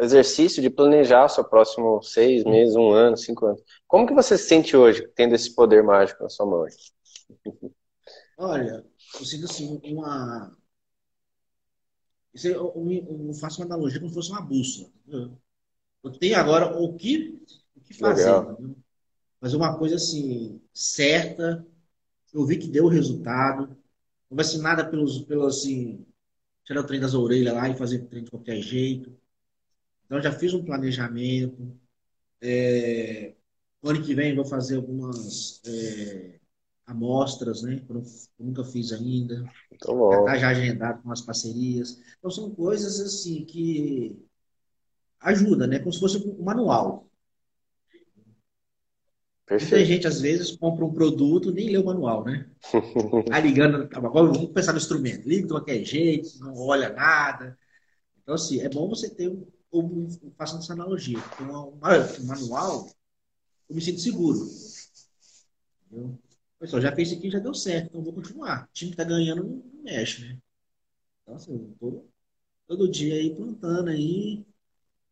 exercício 0.00 0.62
de 0.62 0.70
planejar 0.70 1.24
o 1.24 1.28
seu 1.28 1.44
próximo 1.44 2.02
seis 2.02 2.44
meses, 2.44 2.74
um 2.76 2.90
ano, 2.90 3.16
cinco 3.16 3.46
anos. 3.46 3.62
Como 3.86 4.06
que 4.06 4.14
você 4.14 4.38
se 4.38 4.48
sente 4.48 4.76
hoje, 4.76 5.06
tendo 5.14 5.34
esse 5.34 5.54
poder 5.54 5.82
mágico 5.82 6.22
na 6.22 6.28
sua 6.28 6.46
mão? 6.46 6.66
Olha, 8.38 8.84
eu 9.18 9.24
sinto, 9.24 9.44
assim, 9.44 9.80
uma, 9.84 10.56
isso 12.32 12.46
eu, 12.46 12.72
eu, 12.74 13.26
eu, 13.26 13.34
faço 13.34 13.60
uma 13.60 13.66
analogia 13.66 13.98
como 13.98 14.08
se 14.08 14.14
fosse 14.14 14.30
uma 14.30 14.40
bússola. 14.40 14.90
Entendeu? 15.06 15.38
Eu 16.02 16.10
tenho 16.12 16.38
agora 16.38 16.78
o 16.78 16.96
que, 16.96 17.42
o 17.76 17.80
que 17.80 17.94
fazer. 17.94 18.30
Fazer 19.40 19.56
uma 19.56 19.76
coisa 19.78 19.96
assim, 19.96 20.60
certa. 20.72 21.66
Eu 22.32 22.46
vi 22.46 22.58
que 22.58 22.68
deu 22.68 22.86
resultado. 22.86 23.76
Não 24.30 24.36
vai 24.36 24.44
ser 24.44 24.58
nada 24.58 24.88
pelos, 24.88 25.22
pelos 25.22 25.58
assim, 25.58 26.06
tirar 26.64 26.82
o 26.82 26.86
trem 26.86 27.00
das 27.00 27.14
orelhas 27.14 27.54
lá 27.54 27.68
e 27.68 27.76
fazer 27.76 28.02
o 28.02 28.06
trem 28.06 28.22
de 28.22 28.30
qualquer 28.30 28.60
jeito. 28.60 29.18
Então, 30.10 30.20
já 30.20 30.32
fiz 30.32 30.52
um 30.52 30.64
planejamento. 30.64 31.72
É, 32.42 33.32
ano 33.80 34.02
que 34.02 34.12
vem 34.12 34.34
vou 34.34 34.44
fazer 34.44 34.74
algumas 34.74 35.62
é, 35.64 36.40
amostras, 36.84 37.62
né? 37.62 37.76
Que 37.86 37.92
eu 37.92 38.02
nunca 38.36 38.64
fiz 38.64 38.90
ainda. 38.90 39.48
Já 39.80 40.18
está 40.18 40.36
já 40.36 40.48
agendado 40.48 41.00
com 41.04 41.12
as 41.12 41.20
parcerias. 41.20 42.02
Então 42.18 42.28
são 42.28 42.52
coisas 42.52 42.98
assim 42.98 43.44
que 43.44 44.20
ajudam, 45.20 45.68
né? 45.68 45.78
Como 45.78 45.92
se 45.92 46.00
fosse 46.00 46.16
um 46.16 46.42
manual. 46.42 47.08
Perfeito. 49.46 49.70
Muita 49.70 49.84
gente, 49.84 50.06
às 50.08 50.20
vezes, 50.20 50.56
compra 50.56 50.84
um 50.84 50.92
produto 50.92 51.52
nem 51.52 51.70
lê 51.70 51.78
o 51.78 51.84
manual, 51.84 52.24
né? 52.24 52.50
Tá 53.28 53.38
ligando, 53.38 53.88
agora 53.92 54.26
vamos 54.26 54.50
pensar 54.50 54.72
no 54.72 54.78
instrumento. 54.78 55.28
Liga 55.28 55.42
de 55.42 55.52
qualquer 55.52 55.84
jeito, 55.84 56.36
não 56.40 56.56
olha 56.56 56.88
nada. 56.90 57.56
Então, 58.20 58.34
assim, 58.34 58.60
é 58.60 58.68
bom 58.68 58.88
você 58.88 59.08
ter 59.08 59.28
um, 59.28 59.46
um 59.72 60.08
façando 60.36 60.62
essa 60.62 60.72
analogia. 60.72 61.18
Um, 61.40 61.68
um 61.68 62.26
manual, 62.26 62.88
eu 63.68 63.74
me 63.76 63.80
sinto 63.80 64.00
seguro. 64.00 64.38
Entendeu? 65.86 66.18
Pessoal, 66.58 66.82
já 66.82 66.94
fez 66.94 67.08
isso 67.08 67.18
aqui, 67.18 67.30
já 67.30 67.38
deu 67.38 67.54
certo, 67.54 67.86
então 67.86 68.02
vou 68.02 68.12
continuar. 68.12 68.64
O 68.64 68.72
time 68.72 68.90
que 68.90 68.96
tá 68.96 69.04
ganhando 69.04 69.42
não, 69.42 69.62
não 69.72 69.82
mexe, 69.82 70.22
né? 70.22 70.38
Então, 71.22 71.36
assim, 71.36 71.54
eu 71.54 71.74
tô 71.78 72.04
todo 72.68 72.90
dia 72.90 73.14
aí 73.14 73.34
plantando 73.34 73.88
aí. 73.88 74.44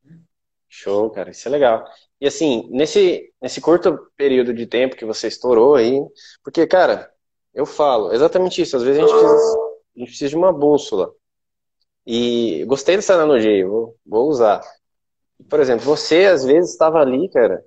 Né? 0.05 0.21
Show, 0.69 1.09
cara, 1.11 1.31
isso 1.31 1.49
é 1.49 1.51
legal. 1.51 1.85
E 2.21 2.27
assim, 2.27 2.69
nesse, 2.71 3.33
nesse 3.41 3.61
curto 3.61 4.11
período 4.17 4.53
de 4.53 4.67
tempo 4.67 4.97
que 4.97 5.05
você 5.05 5.29
estourou 5.29 5.75
aí, 5.75 5.99
porque, 6.45 6.67
cara, 6.67 7.11
eu 7.55 7.65
falo 7.65 8.13
exatamente 8.13 8.61
isso, 8.61 8.77
às 8.77 8.83
vezes 8.83 9.03
a 9.03 9.07
gente 9.07 9.19
precisa, 9.19 9.59
a 9.59 9.99
gente 9.99 10.09
precisa 10.09 10.31
de 10.31 10.37
uma 10.37 10.53
bússola. 10.53 11.15
E 12.11 12.65
gostei 12.65 12.97
dessa 12.97 13.13
analogia, 13.13 13.69
vou, 13.69 13.95
vou 14.07 14.31
usar. 14.31 14.63
Por 15.47 15.61
exemplo, 15.61 15.85
você 15.85 16.25
às 16.25 16.43
vezes 16.43 16.71
estava 16.71 17.01
ali, 17.01 17.29
cara, 17.29 17.63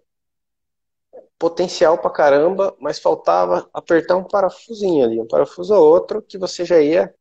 potencial 1.38 1.96
pra 2.00 2.10
caramba, 2.10 2.76
mas 2.80 2.98
faltava 2.98 3.70
apertar 3.72 4.16
um 4.18 4.24
parafusinho 4.24 5.06
ali, 5.06 5.22
um 5.22 5.28
parafuso 5.28 5.76
ou 5.76 5.88
outro, 5.88 6.24
que 6.24 6.40
você 6.40 6.66
já 6.66 6.82
ia. 6.82 7.14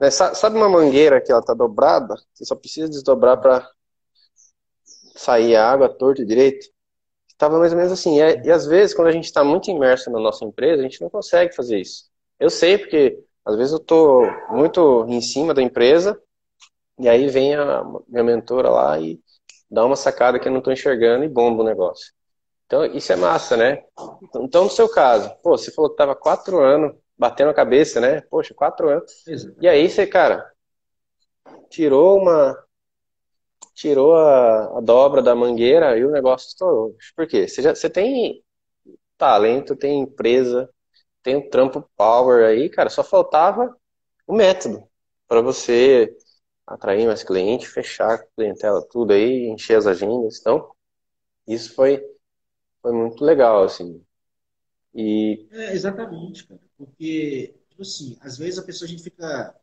Né? 0.00 0.10
Sabe 0.10 0.56
uma 0.56 0.68
mangueira 0.68 1.20
que 1.20 1.30
ela 1.30 1.40
tá 1.40 1.54
dobrada? 1.54 2.16
Você 2.34 2.44
só 2.44 2.56
precisa 2.56 2.88
desdobrar 2.88 3.40
para 3.40 3.64
sair 5.14 5.54
a 5.54 5.70
água 5.70 5.88
torta 5.88 6.22
e 6.22 6.26
direito. 6.26 6.66
Estava 7.28 7.56
mais 7.60 7.70
ou 7.70 7.78
menos 7.78 7.92
assim. 7.92 8.20
E, 8.20 8.46
e 8.46 8.50
às 8.50 8.66
vezes, 8.66 8.96
quando 8.96 9.06
a 9.06 9.12
gente 9.12 9.26
está 9.26 9.44
muito 9.44 9.70
imerso 9.70 10.10
na 10.10 10.18
nossa 10.18 10.44
empresa, 10.44 10.80
a 10.80 10.84
gente 10.84 11.00
não 11.00 11.08
consegue 11.08 11.54
fazer 11.54 11.78
isso. 11.78 12.10
Eu 12.40 12.50
sei 12.50 12.76
porque 12.78 13.22
às 13.44 13.54
vezes 13.54 13.72
eu 13.72 13.78
tô 13.78 14.22
muito 14.50 15.06
em 15.08 15.20
cima 15.20 15.54
da 15.54 15.62
empresa 15.62 16.20
e 16.98 17.08
aí 17.08 17.28
vem 17.28 17.54
a 17.54 17.84
minha 18.08 18.24
mentora 18.24 18.70
lá 18.70 18.98
e 18.98 19.20
dá 19.70 19.84
uma 19.84 19.96
sacada 19.96 20.38
que 20.38 20.48
eu 20.48 20.52
não 20.52 20.58
estou 20.58 20.72
enxergando 20.72 21.24
e 21.24 21.28
bomba 21.28 21.62
o 21.62 21.66
negócio. 21.66 22.12
Então, 22.66 22.84
isso 22.84 23.12
é 23.12 23.16
massa, 23.16 23.56
né? 23.56 23.82
Então, 24.36 24.64
no 24.64 24.70
seu 24.70 24.88
caso, 24.90 25.34
pô, 25.42 25.56
você 25.56 25.70
falou 25.72 25.90
que 25.90 25.96
tava 25.96 26.14
quatro 26.14 26.60
anos 26.60 26.94
batendo 27.16 27.50
a 27.50 27.54
cabeça, 27.54 28.00
né? 28.00 28.20
Poxa, 28.22 28.52
quatro 28.54 28.90
anos. 28.90 29.10
E 29.60 29.66
aí 29.66 29.88
você, 29.88 30.06
cara, 30.06 30.52
tirou 31.70 32.18
uma. 32.18 32.56
Tirou 33.74 34.14
a, 34.16 34.78
a, 34.78 34.80
dobra 34.80 35.22
da 35.22 35.34
mangueira 35.34 35.96
e 35.96 36.04
o 36.04 36.10
negócio 36.10 36.48
estourou. 36.48 36.96
Por 37.16 37.26
quê? 37.26 37.46
Você, 37.46 37.62
já, 37.62 37.74
você 37.74 37.88
tem 37.88 38.42
talento, 39.16 39.76
tem 39.76 40.00
empresa, 40.00 40.68
tem 41.22 41.36
um 41.36 41.48
trampo 41.48 41.88
power 41.96 42.44
aí, 42.44 42.68
cara, 42.68 42.90
só 42.90 43.04
faltava 43.04 43.74
o 44.26 44.34
método 44.34 44.86
para 45.28 45.40
você 45.40 46.16
atrair 46.74 47.06
mais 47.06 47.22
cliente, 47.22 47.68
fechar 47.68 48.14
a 48.14 48.18
clientela, 48.18 48.86
tudo 48.90 49.12
aí, 49.12 49.48
encher 49.48 49.76
as 49.78 49.86
agendas. 49.86 50.38
Então, 50.40 50.70
isso 51.46 51.74
foi 51.74 52.02
foi 52.82 52.92
muito 52.92 53.24
legal, 53.24 53.64
assim. 53.64 54.02
E... 54.94 55.46
É, 55.50 55.72
exatamente, 55.72 56.46
cara. 56.46 56.60
Porque, 56.76 57.54
tipo 57.68 57.82
assim, 57.82 58.16
às 58.20 58.38
vezes 58.38 58.58
a 58.58 58.62
pessoa, 58.62 58.86
a 58.86 58.90
gente 58.90 59.02
fica. 59.02 59.54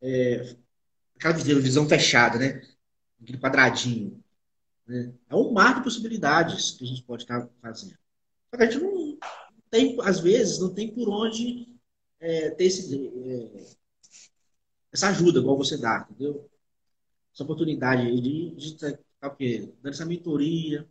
É, 0.00 0.54
aquela 1.16 1.34
visão 1.34 1.88
fechada, 1.88 2.38
né? 2.38 2.62
Aquele 3.20 3.38
quadradinho. 3.38 4.22
Né? 4.86 5.12
É 5.28 5.34
um 5.34 5.52
mar 5.52 5.76
de 5.76 5.84
possibilidades 5.84 6.72
que 6.72 6.84
a 6.84 6.86
gente 6.86 7.02
pode 7.02 7.22
estar 7.22 7.48
fazendo. 7.60 7.98
Só 8.50 8.56
que 8.56 8.62
a 8.62 8.70
gente 8.70 8.82
não 8.82 9.18
tem, 9.70 9.96
às 10.02 10.20
vezes, 10.20 10.58
não 10.60 10.72
tem 10.72 10.94
por 10.94 11.08
onde 11.08 11.66
é, 12.20 12.50
ter 12.50 12.64
esse, 12.64 12.94
é, 12.94 13.76
essa 14.96 15.08
ajuda, 15.08 15.38
igual 15.40 15.56
você 15.56 15.76
dá, 15.76 16.06
entendeu? 16.10 16.48
essa 17.36 17.44
oportunidade 17.44 18.18
de, 18.18 18.50
de 18.54 18.66
estar 18.66 18.98
tá, 19.20 19.28
o 19.28 19.36
quê? 19.36 19.70
dando 19.82 19.92
essa 19.92 20.06
mentoria, 20.06 20.88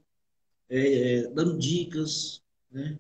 é, 0.70 1.24
é, 1.24 1.28
dando 1.30 1.58
dicas, 1.58 2.44
né? 2.70 3.00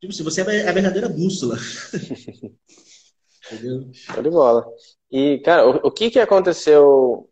Tipo 0.00 0.12
assim, 0.12 0.24
você 0.24 0.40
é 0.40 0.68
a 0.68 0.72
verdadeira 0.72 1.08
bússola. 1.08 1.56
Entendeu? 3.52 3.92
Show 3.92 4.22
de 4.22 4.30
bola. 4.30 4.66
E, 5.10 5.38
cara, 5.40 5.66
o, 5.66 5.88
o 5.88 5.90
que 5.90 6.10
que 6.10 6.18
aconteceu, 6.18 6.86
o 6.86 7.28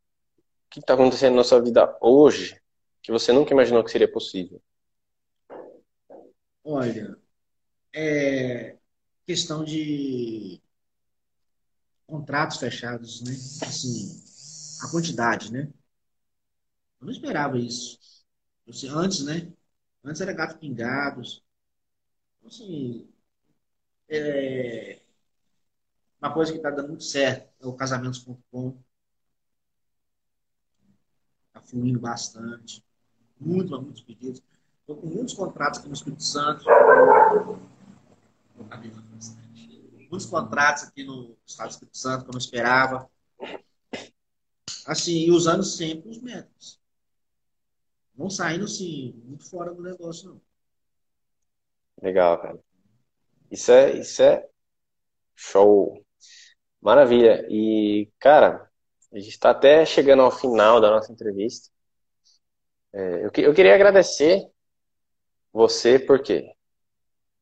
que 0.70 0.80
está 0.80 0.92
acontecendo 0.92 1.36
na 1.36 1.44
sua 1.44 1.60
vida 1.60 1.96
hoje 2.00 2.60
que 3.02 3.10
você 3.10 3.32
nunca 3.32 3.52
imaginou 3.52 3.82
que 3.82 3.90
seria 3.90 4.10
possível? 4.10 4.62
Olha, 6.62 7.16
é 7.94 8.76
questão 9.26 9.64
de 9.64 10.60
contratos 12.12 12.58
fechados, 12.58 13.22
né? 13.22 13.32
Assim, 13.66 14.22
a 14.82 14.90
quantidade, 14.90 15.50
né? 15.50 15.72
Eu 17.00 17.06
não 17.06 17.10
esperava 17.10 17.56
isso. 17.56 17.98
Assim, 18.68 18.86
antes, 18.90 19.24
né? 19.24 19.50
Antes 20.04 20.20
era 20.20 20.34
gato 20.34 20.58
pingados. 20.58 21.42
Assim, 22.44 23.08
é... 24.10 25.00
uma 26.20 26.34
coisa 26.34 26.52
que 26.52 26.58
está 26.58 26.70
dando 26.70 26.88
muito 26.88 27.04
certo 27.04 27.50
é 27.62 27.66
o 27.66 27.72
casamentos.com. 27.72 28.76
Está 31.46 31.62
fluindo 31.62 31.98
bastante. 31.98 32.84
Muito, 33.40 33.80
muitos 33.80 34.02
pedidos. 34.02 34.42
Estou 34.80 34.96
com 34.98 35.06
muitos 35.06 35.32
contratos 35.32 35.78
aqui 35.78 35.88
no 35.88 35.94
Espírito 35.94 36.22
Santo. 36.22 36.66
Muitos 40.12 40.28
contratos 40.28 40.82
aqui 40.82 41.04
no 41.04 41.34
Estado 41.46 41.68
do 41.68 41.72
Espírito 41.72 41.96
Santo 41.96 42.24
que 42.26 42.36
eu 42.36 42.38
esperava. 42.38 43.10
Assim, 44.86 45.24
e 45.24 45.30
usando 45.30 45.64
sempre 45.64 46.10
os 46.10 46.20
métodos. 46.20 46.78
Não 48.14 48.28
saindo, 48.28 48.66
assim, 48.66 49.14
muito 49.24 49.48
fora 49.48 49.72
do 49.72 49.80
negócio, 49.80 50.28
não. 50.28 50.40
Legal, 52.02 52.38
cara. 52.42 52.58
Isso 53.50 53.72
é, 53.72 54.00
isso 54.00 54.22
é 54.22 54.46
show. 55.34 56.04
Maravilha. 56.78 57.46
E, 57.48 58.12
cara, 58.18 58.70
a 59.10 59.18
gente 59.18 59.30
está 59.30 59.48
até 59.48 59.86
chegando 59.86 60.20
ao 60.20 60.30
final 60.30 60.78
da 60.78 60.90
nossa 60.90 61.10
entrevista. 61.10 61.70
É, 62.92 63.24
eu, 63.24 63.30
eu 63.34 63.54
queria 63.54 63.74
agradecer 63.74 64.46
você, 65.50 65.98
por 65.98 66.22
quê? 66.22 66.52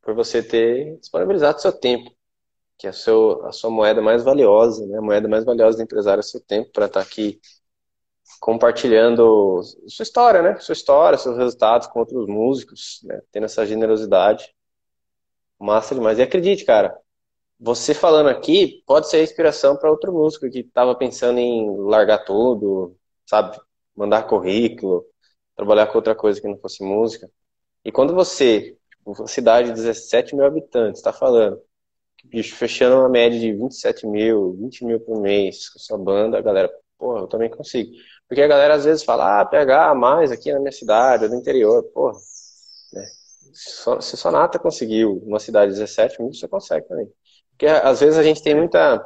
Por 0.00 0.14
você 0.14 0.40
ter 0.40 0.96
disponibilizado 0.98 1.60
seu 1.60 1.72
tempo, 1.72 2.14
que 2.80 2.86
é 2.86 2.90
a, 2.90 2.92
seu, 2.94 3.44
a 3.46 3.52
sua 3.52 3.70
moeda 3.70 4.00
mais 4.00 4.24
valiosa, 4.24 4.86
né? 4.86 4.96
A 4.98 5.02
moeda 5.02 5.28
mais 5.28 5.44
valiosa 5.44 5.76
do 5.76 5.82
empresário 5.82 6.20
é 6.20 6.22
seu 6.22 6.40
tempo 6.40 6.72
para 6.72 6.86
estar 6.86 7.00
tá 7.00 7.06
aqui 7.06 7.38
compartilhando 8.40 9.60
sua 9.86 10.02
história, 10.02 10.40
né? 10.40 10.58
Sua 10.60 10.72
história, 10.72 11.18
seus 11.18 11.36
resultados 11.36 11.86
com 11.88 12.00
outros 12.00 12.26
músicos, 12.26 13.00
né? 13.04 13.20
Tendo 13.30 13.44
essa 13.44 13.66
generosidade. 13.66 14.54
Massa 15.58 15.94
demais. 15.94 16.18
E 16.18 16.22
acredite, 16.22 16.64
cara, 16.64 16.96
você 17.58 17.92
falando 17.92 18.30
aqui 18.30 18.82
pode 18.86 19.08
ser 19.10 19.22
inspiração 19.22 19.76
para 19.76 19.90
outro 19.90 20.10
músico 20.10 20.50
que 20.50 20.60
estava 20.60 20.94
pensando 20.94 21.38
em 21.38 21.76
largar 21.82 22.24
tudo, 22.24 22.96
sabe? 23.26 23.60
Mandar 23.94 24.26
currículo, 24.26 25.04
trabalhar 25.54 25.86
com 25.88 25.98
outra 25.98 26.14
coisa 26.14 26.40
que 26.40 26.48
não 26.48 26.58
fosse 26.58 26.82
música. 26.82 27.30
E 27.84 27.92
quando 27.92 28.14
você, 28.14 28.78
uma 29.04 29.26
cidade 29.26 29.68
de 29.68 29.74
17 29.74 30.34
mil 30.34 30.46
habitantes, 30.46 31.00
está 31.00 31.12
falando, 31.12 31.60
bicho, 32.26 32.54
fechando 32.56 32.96
uma 32.96 33.08
média 33.08 33.38
de 33.38 33.52
27 33.52 34.06
mil, 34.06 34.54
20 34.54 34.84
mil 34.84 35.00
por 35.00 35.20
mês 35.20 35.68
com 35.68 35.78
sua 35.78 35.98
banda, 35.98 36.38
a 36.38 36.42
galera, 36.42 36.70
porra, 36.98 37.20
eu 37.20 37.26
também 37.26 37.50
consigo. 37.50 37.90
Porque 38.28 38.42
a 38.42 38.46
galera 38.48 38.74
às 38.74 38.84
vezes 38.84 39.04
fala, 39.04 39.40
ah, 39.40 39.44
pegar 39.44 39.94
mais 39.94 40.30
aqui 40.30 40.52
na 40.52 40.60
minha 40.60 40.72
cidade, 40.72 41.28
no 41.28 41.34
interior, 41.34 41.82
porra. 41.92 42.18
Né? 42.92 43.04
Se 43.52 44.16
Sonata 44.16 44.58
conseguiu 44.58 45.22
uma 45.26 45.40
cidade 45.40 45.72
de 45.72 45.78
17 45.78 46.22
mil, 46.22 46.32
você 46.32 46.46
consegue 46.46 46.86
também. 46.86 47.10
Porque 47.50 47.66
às 47.66 48.00
vezes 48.00 48.18
a 48.18 48.22
gente 48.22 48.42
tem 48.42 48.54
muita 48.54 49.04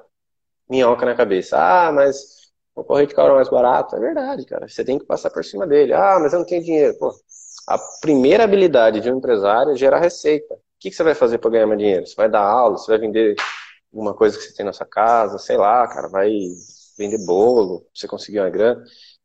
minhoca 0.68 1.06
na 1.06 1.14
cabeça. 1.14 1.56
Ah, 1.58 1.92
mas 1.92 2.44
o 2.74 2.82
correio 2.84 3.06
de 3.06 3.14
mais 3.14 3.48
barato. 3.48 3.96
É 3.96 4.00
verdade, 4.00 4.44
cara. 4.44 4.68
Você 4.68 4.84
tem 4.84 4.98
que 4.98 5.06
passar 5.06 5.30
por 5.30 5.44
cima 5.44 5.66
dele. 5.66 5.92
Ah, 5.92 6.18
mas 6.20 6.32
eu 6.32 6.40
não 6.40 6.46
tenho 6.46 6.62
dinheiro. 6.62 6.96
Pô, 6.98 7.14
a 7.66 7.78
primeira 8.00 8.44
habilidade 8.44 9.00
de 9.00 9.10
um 9.10 9.18
empresário 9.18 9.72
é 9.72 9.76
gerar 9.76 10.00
receita. 10.00 10.56
O 10.84 10.86
que, 10.86 10.90
que 10.90 10.96
você 10.96 11.02
vai 11.02 11.14
fazer 11.14 11.38
para 11.38 11.50
ganhar 11.50 11.66
mais 11.66 11.78
dinheiro? 11.78 12.06
Você 12.06 12.14
vai 12.14 12.28
dar 12.28 12.42
aula? 12.42 12.76
Você 12.76 12.90
vai 12.90 12.98
vender 12.98 13.36
alguma 13.90 14.12
coisa 14.12 14.36
que 14.36 14.44
você 14.44 14.54
tem 14.54 14.66
na 14.66 14.72
sua 14.72 14.84
casa? 14.84 15.38
Sei 15.38 15.56
lá, 15.56 15.88
cara. 15.88 16.08
Vai 16.08 16.30
vender 16.98 17.24
bolo? 17.24 17.86
Você 17.94 18.06
conseguir 18.06 18.40
uma 18.40 18.50
grana? 18.50 18.84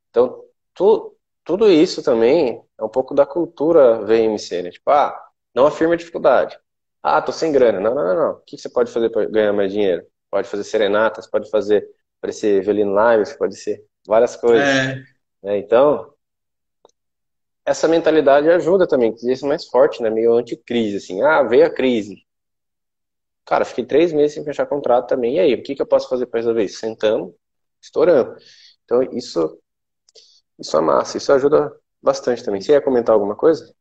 Então, 0.09 0.41
tu, 0.73 1.17
tudo 1.43 1.69
isso 1.69 2.01
também 2.01 2.63
é 2.79 2.83
um 2.83 2.87
pouco 2.87 3.13
da 3.13 3.25
cultura 3.25 4.05
VMC, 4.05 4.61
né? 4.61 4.71
Tipo, 4.71 4.89
ah, 4.89 5.21
não 5.53 5.65
afirma 5.65 5.97
dificuldade. 5.97 6.57
Ah, 7.03 7.21
tô 7.21 7.33
sem 7.33 7.51
grana. 7.51 7.77
Não, 7.81 7.93
não, 7.93 8.03
não, 8.05 8.15
não. 8.15 8.31
O 8.35 8.41
que 8.45 8.57
você 8.57 8.69
pode 8.69 8.89
fazer 8.89 9.09
para 9.09 9.25
ganhar 9.25 9.51
mais 9.51 9.73
dinheiro? 9.73 10.05
Pode 10.31 10.47
fazer 10.47 10.63
serenatas, 10.63 11.27
pode 11.29 11.49
fazer, 11.49 11.85
pode 12.21 12.35
ser 12.35 12.63
violino 12.63 12.93
live, 12.93 13.37
pode 13.37 13.57
ser 13.57 13.83
várias 14.07 14.37
coisas. 14.37 14.65
É. 14.65 15.03
É, 15.43 15.57
então, 15.57 16.13
essa 17.69 17.87
mentalidade 17.87 18.49
ajuda 18.49 18.87
também, 18.87 19.13
que 19.13 19.31
isso 19.31 19.47
mais 19.47 19.65
forte, 19.65 20.01
né? 20.01 20.09
Meio 20.09 20.33
anticrise, 20.33 20.97
assim. 20.97 21.21
Ah, 21.21 21.43
veio 21.43 21.65
a 21.65 21.69
crise. 21.69 22.25
Cara, 23.45 23.65
fiquei 23.65 23.85
três 23.85 24.13
meses 24.13 24.33
sem 24.33 24.43
fechar 24.43 24.65
contrato 24.65 25.07
também. 25.07 25.35
E 25.35 25.39
aí, 25.39 25.53
o 25.53 25.63
que, 25.63 25.75
que 25.75 25.81
eu 25.81 25.87
posso 25.87 26.09
fazer 26.09 26.25
para 26.27 26.39
resolver 26.39 26.63
isso? 26.63 26.79
Sentando, 26.79 27.35
estourando. 27.81 28.35
Então, 28.83 29.03
isso 29.13 29.59
isso 30.59 30.75
é 30.75 30.81
massa, 30.81 31.17
isso 31.17 31.31
ajuda 31.31 31.73
bastante 32.01 32.43
também. 32.43 32.59
Você 32.59 32.73
ia 32.73 32.81
comentar 32.81 33.13
alguma 33.13 33.35
coisa? 33.35 33.73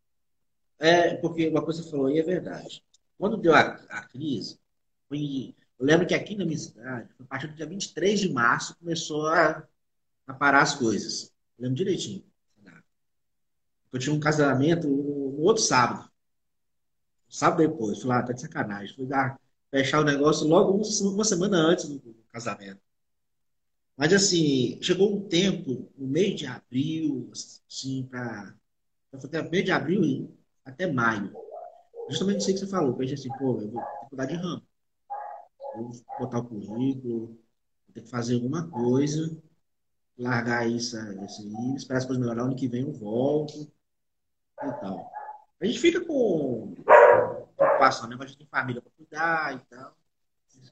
É, 0.79 1.17
porque 1.17 1.49
uma 1.49 1.63
coisa 1.63 1.81
que 1.81 1.87
você 1.87 1.91
falou 1.91 2.07
aí 2.07 2.21
é 2.21 2.23
verdade. 2.23 2.85
Quando 3.19 3.37
deu 3.37 3.53
a, 3.53 3.61
a 3.91 4.07
crise, 4.07 4.61
foi, 5.09 5.57
eu 5.77 5.85
lembro 5.85 6.07
que 6.07 6.15
aqui 6.15 6.37
na 6.37 6.45
minha 6.45 6.59
cidade, 6.59 7.09
a 7.19 7.25
partir 7.25 7.49
do 7.49 7.55
dia 7.55 7.67
23 7.67 8.21
de 8.21 8.33
março, 8.33 8.79
começou 8.79 9.27
a, 9.27 9.67
a 10.29 10.35
parar 10.35 10.63
as 10.63 10.77
coisas. 10.77 11.33
Eu 11.59 11.65
lembro 11.65 11.77
direitinho. 11.77 12.25
Eu 13.93 13.99
tinha 13.99 14.15
um 14.15 14.21
casamento 14.21 14.87
no, 14.89 15.33
no 15.33 15.43
outro 15.43 15.63
sábado. 15.63 16.11
Sábado 17.29 17.59
depois. 17.59 18.01
Fui 18.01 18.09
lá, 18.09 18.23
tá 18.23 18.33
de 18.33 18.41
sacanagem. 18.41 18.95
Fui 18.95 19.07
dar, 19.07 19.39
fechar 19.71 20.01
o 20.01 20.05
negócio 20.05 20.47
logo 20.47 20.81
uma, 21.13 21.25
semana 21.25 21.59
antes 21.59 21.89
do, 21.89 22.17
casamento. 22.31 22.81
Mas, 23.97 24.13
assim, 24.13 24.79
chegou 24.81 25.17
um 25.17 25.29
tempo, 25.29 25.91
no 25.97 26.07
meio 26.07 26.37
de 26.37 26.47
abril, 26.47 27.31
assim, 27.33 28.07
para. 28.11 28.55
Até 29.13 29.43
meio 29.49 29.65
de 29.65 29.73
abril 29.73 30.37
até 30.65 30.91
maio. 30.91 31.33
Justamente 32.09 32.41
isso 32.41 32.53
que 32.53 32.59
você 32.59 32.67
falou. 32.67 32.95
Pensei 32.95 33.15
assim, 33.15 33.31
pô, 33.39 33.61
eu 33.61 33.71
vou 33.71 33.83
ter 33.83 34.17
que 34.17 34.27
de 34.27 34.35
ramo. 34.35 34.63
Vou 35.75 35.93
botar 36.19 36.39
o 36.39 36.45
currículo, 36.45 37.27
vou 37.27 37.95
ter 37.95 38.03
que 38.03 38.11
fazer 38.11 38.35
alguma 38.35 38.69
coisa, 38.69 39.37
largar 40.17 40.69
isso, 40.69 40.97
isso 41.25 41.43
aí, 41.43 41.75
esperar 41.75 41.99
as 41.99 42.05
coisas 42.05 42.21
melhorar, 42.21 42.45
ano 42.45 42.57
que 42.57 42.69
vem 42.69 42.83
eu 42.83 42.93
volto 42.93 43.71
e 44.63 44.81
tal. 44.81 45.11
A 45.61 45.67
gente 45.67 45.79
fica 45.79 46.05
com 46.05 46.75
preocupação, 47.57 48.09
né? 48.09 48.17
Mas 48.17 48.27
a 48.27 48.29
gente 48.29 48.39
tem 48.39 48.47
família 48.47 48.81
para 48.81 48.93
cuidar 48.93 49.55
e 49.55 49.59
tal. 49.67 49.97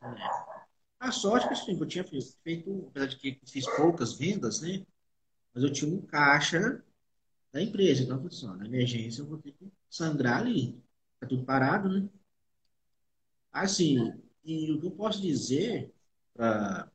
É. 0.02 0.56
A 0.98 1.12
sorte 1.12 1.46
é 1.46 1.48
que 1.48 1.54
assim, 1.54 1.78
eu 1.78 1.86
tinha 1.86 2.04
feito, 2.04 2.86
apesar 2.88 3.06
de 3.06 3.16
que 3.16 3.40
fiz 3.46 3.66
poucas 3.76 4.14
vendas, 4.14 4.60
né? 4.60 4.84
Mas 5.54 5.62
eu 5.62 5.72
tinha 5.72 5.92
um 5.92 6.00
caixa 6.00 6.82
da 7.52 7.60
empresa. 7.60 8.02
Então, 8.02 8.24
assim, 8.26 8.46
na 8.46 8.66
emergência 8.66 9.22
eu 9.22 9.26
vou 9.26 9.38
ter 9.38 9.52
que 9.52 9.72
sangrar 9.90 10.38
ali. 10.38 10.80
Tá 11.18 11.26
tudo 11.26 11.44
parado, 11.44 11.88
né? 11.88 12.08
Assim, 13.52 14.12
e 14.44 14.70
o 14.72 14.80
que 14.80 14.86
eu 14.86 14.90
posso 14.90 15.20
dizer 15.20 15.92
para 16.34 16.90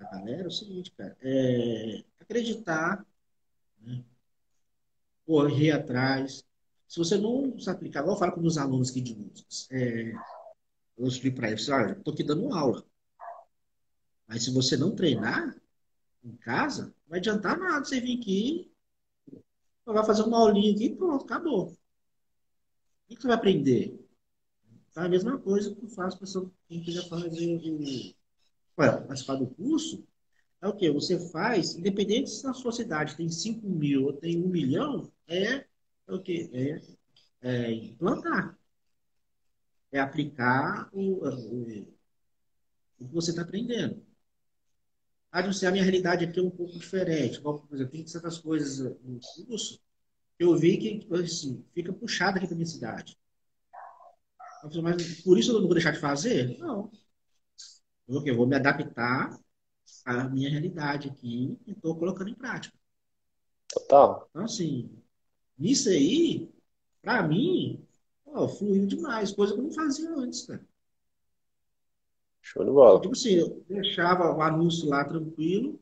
a 0.00 0.04
galera 0.04 0.44
é 0.44 0.46
o 0.46 0.50
seguinte, 0.50 0.90
cara, 0.92 1.16
é 1.20 2.04
acreditar, 2.20 3.06
né? 3.80 4.04
Correr 5.26 5.72
atrás. 5.72 6.44
Se 6.88 6.98
você 6.98 7.16
não 7.16 7.58
se 7.58 7.68
aplicar, 7.70 8.00
igual 8.00 8.16
eu 8.16 8.18
falo 8.18 8.32
com 8.32 8.40
meus 8.40 8.58
alunos 8.58 8.90
aqui 8.90 9.00
de 9.00 9.16
músicas, 9.16 9.68
é, 9.70 10.12
eu 10.96 11.06
explico 11.06 11.36
para 11.36 11.50
eles, 11.50 11.68
olha, 11.68 11.92
estou 11.92 12.14
aqui 12.14 12.22
dando 12.22 12.52
aula. 12.52 12.84
Mas 14.26 14.44
se 14.44 14.52
você 14.52 14.76
não 14.76 14.94
treinar 14.94 15.56
em 16.22 16.36
casa, 16.36 16.86
não 16.86 17.10
vai 17.10 17.18
adiantar 17.18 17.58
nada 17.58 17.84
você 17.84 18.00
vir 18.00 18.18
aqui, 18.18 18.72
vai 19.84 20.04
fazer 20.04 20.22
uma 20.22 20.38
aulinha 20.38 20.72
aqui 20.72 20.86
e 20.86 20.96
pronto, 20.96 21.24
acabou. 21.24 21.68
O 21.68 21.76
que 23.08 23.20
você 23.20 23.26
vai 23.26 23.36
aprender? 23.36 24.00
É 24.96 25.00
a 25.00 25.08
mesma 25.08 25.38
coisa 25.38 25.74
que 25.74 25.82
eu 25.82 25.88
faço 25.88 26.18
para 26.18 26.50
quem 26.68 26.82
quiser 26.82 27.06
fazer 27.08 27.56
o. 27.56 28.14
Ué, 28.80 28.90
participar 29.02 29.36
do 29.36 29.46
curso. 29.46 30.06
É 30.62 30.68
o 30.68 30.74
que? 30.74 30.90
Você 30.90 31.18
faz, 31.30 31.74
independente 31.74 32.30
se 32.30 32.44
na 32.44 32.54
sua 32.54 32.72
cidade 32.72 33.16
tem 33.16 33.28
5 33.28 33.68
mil 33.68 34.06
ou 34.06 34.12
tem 34.12 34.40
1 34.40 34.46
um 34.46 34.48
milhão, 34.48 35.12
é, 35.28 35.66
o 36.08 36.18
que? 36.20 36.50
É, 37.42 37.48
é 37.48 37.72
implantar 37.72 38.58
é 39.94 40.00
aplicar 40.00 40.90
o, 40.92 41.24
o, 41.24 41.94
o 42.98 43.06
que 43.06 43.14
você 43.14 43.30
está 43.30 43.42
aprendendo. 43.42 44.04
de 45.32 45.56
ser 45.56 45.66
a 45.66 45.70
minha 45.70 45.84
realidade 45.84 46.24
aqui 46.24 46.40
é 46.40 46.42
um 46.42 46.50
pouco 46.50 46.72
diferente. 46.72 47.40
Por 47.40 47.68
exemplo, 47.72 47.92
tem 47.92 48.06
certas 48.06 48.38
coisas 48.38 48.80
no 49.04 49.20
curso 49.46 49.80
que 50.36 50.44
eu 50.44 50.56
vi 50.56 50.78
que 50.78 50.98
tipo 50.98 51.14
assim, 51.14 51.64
fica 51.72 51.92
puxado 51.92 52.38
aqui 52.38 52.48
da 52.48 52.56
minha 52.56 52.66
cidade. 52.66 53.16
Mas 54.82 55.22
por 55.22 55.38
isso 55.38 55.52
eu 55.52 55.60
não 55.60 55.66
vou 55.66 55.74
deixar 55.74 55.92
de 55.92 56.00
fazer? 56.00 56.58
Não. 56.58 56.90
Eu 58.08 58.36
vou 58.36 58.46
me 58.46 58.56
adaptar 58.56 59.38
à 60.04 60.24
minha 60.24 60.50
realidade 60.50 61.08
aqui 61.08 61.56
e 61.66 61.70
estou 61.70 61.96
colocando 61.96 62.30
em 62.30 62.34
prática. 62.34 62.76
Total. 63.68 64.26
Então, 64.30 64.44
assim, 64.44 64.90
nisso 65.58 65.88
aí, 65.88 66.50
para 67.02 67.22
mim, 67.26 67.84
ó, 68.26 68.48
fluiu 68.48 68.86
demais, 68.86 69.32
coisa 69.32 69.54
que 69.54 69.60
eu 69.60 69.64
não 69.64 69.72
fazia 69.72 70.10
antes, 70.10 70.46
cara. 70.46 70.64
Show 72.40 72.64
de 72.64 72.70
bola. 72.70 73.00
Tipo 73.00 73.14
assim, 73.14 73.34
eu 73.34 73.64
deixava 73.68 74.34
o 74.36 74.42
anúncio 74.42 74.88
lá 74.88 75.04
tranquilo, 75.04 75.80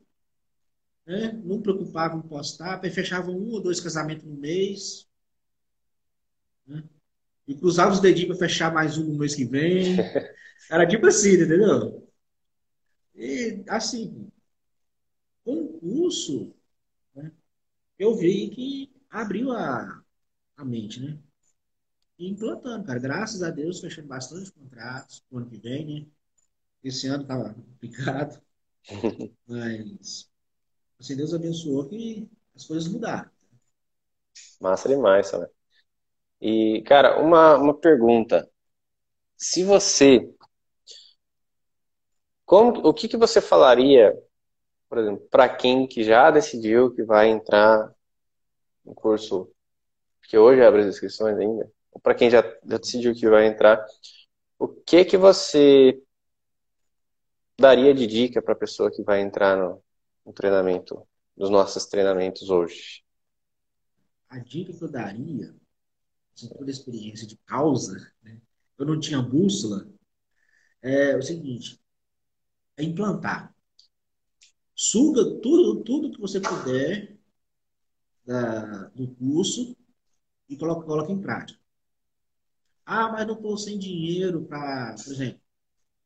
né? 1.05 1.33
não 1.43 1.61
preocupava 1.61 2.15
em 2.15 2.21
postar, 2.21 2.81
fechava 2.81 3.31
um 3.31 3.51
ou 3.51 3.61
dois 3.61 3.81
casamentos 3.81 4.25
no 4.25 4.35
mês, 4.35 5.07
né? 6.65 6.83
e 7.47 7.55
cruzava 7.55 7.91
os 7.91 7.99
dedinhos 7.99 8.37
para 8.37 8.47
fechar 8.47 8.73
mais 8.73 8.97
um 8.97 9.05
no 9.05 9.19
mês 9.19 9.35
que 9.35 9.45
vem. 9.45 9.97
Era 10.71 10.87
tipo 10.87 11.05
assim, 11.05 11.33
entendeu? 11.33 12.07
E 13.15 13.63
assim, 13.67 14.31
com 15.43 15.63
o 15.63 15.79
curso, 15.79 16.53
né? 17.13 17.31
eu 17.99 18.15
vi 18.15 18.49
que 18.49 19.02
abriu 19.13 19.51
a, 19.51 20.03
a 20.57 20.65
mente, 20.65 20.99
né? 20.99 21.19
E 22.17 22.27
implantando, 22.29 22.85
cara. 22.85 22.99
Graças 22.99 23.43
a 23.43 23.49
Deus, 23.49 23.79
fechando 23.79 24.07
bastante 24.07 24.51
contratos 24.51 25.23
pro 25.29 25.37
ano 25.39 25.49
que 25.49 25.57
vem, 25.57 25.85
né? 25.85 26.07
Esse 26.83 27.07
ano 27.07 27.23
estava 27.23 27.53
complicado, 27.53 28.41
mas 29.47 30.29
assim, 30.99 31.15
Deus 31.15 31.33
abençoou 31.33 31.87
que 31.87 32.29
as 32.55 32.65
coisas 32.65 32.91
mudaram. 32.91 33.29
Massa 34.59 34.89
demais, 34.89 35.31
né? 35.31 35.47
E, 36.41 36.83
cara, 36.85 37.21
uma, 37.21 37.55
uma 37.55 37.73
pergunta. 37.73 38.49
Se 39.37 39.63
você. 39.63 40.29
Como, 42.45 42.85
o 42.85 42.93
que, 42.93 43.07
que 43.07 43.15
você 43.17 43.39
falaria, 43.39 44.13
por 44.89 44.97
exemplo, 44.97 45.25
para 45.31 45.49
quem 45.49 45.87
que 45.87 46.03
já 46.03 46.29
decidiu 46.29 46.93
que 46.93 47.03
vai 47.03 47.29
entrar 47.29 47.93
no 48.83 48.93
curso, 48.93 49.51
que 50.23 50.37
hoje 50.37 50.63
abre 50.63 50.81
as 50.81 50.87
inscrições 50.87 51.37
ainda, 51.37 51.71
para 52.01 52.15
quem 52.15 52.29
já, 52.29 52.41
já 52.41 52.77
decidiu 52.77 53.13
que 53.13 53.29
vai 53.29 53.45
entrar, 53.47 53.85
o 54.57 54.67
que 54.67 55.05
que 55.05 55.17
você 55.17 56.01
daria 57.59 57.93
de 57.93 58.07
dica 58.07 58.41
para 58.41 58.53
a 58.53 58.57
pessoa 58.57 58.91
que 58.91 59.03
vai 59.03 59.21
entrar 59.21 59.57
no, 59.57 59.83
no 60.25 60.33
treinamento, 60.33 61.07
nos 61.35 61.49
nossos 61.49 61.85
treinamentos 61.85 62.49
hoje? 62.49 63.03
A 64.29 64.39
dica 64.39 64.73
que 64.73 64.83
eu 64.83 64.89
daria, 64.89 65.53
com 66.39 66.47
toda 66.47 66.65
a 66.65 66.71
experiência 66.71 67.27
de 67.27 67.37
causa, 67.45 68.11
né? 68.23 68.41
eu 68.77 68.85
não 68.85 68.99
tinha 68.99 69.21
bússola, 69.21 69.87
é 70.81 71.15
o 71.15 71.21
seguinte, 71.21 71.79
é 72.75 72.83
implantar. 72.83 73.53
Suga 74.75 75.23
tudo, 75.39 75.83
tudo 75.83 76.11
que 76.11 76.19
você 76.19 76.39
puder 76.41 77.17
da, 78.25 78.87
do 78.89 79.07
curso 79.15 79.75
e 80.49 80.57
coloca, 80.57 80.85
coloca 80.85 81.11
em 81.11 81.21
prática. 81.21 81.59
Ah, 82.85 83.11
mas 83.11 83.27
não 83.27 83.35
estou 83.35 83.57
sem 83.57 83.79
dinheiro 83.79 84.45
para, 84.45 84.95
por 84.95 85.13
exemplo, 85.13 85.41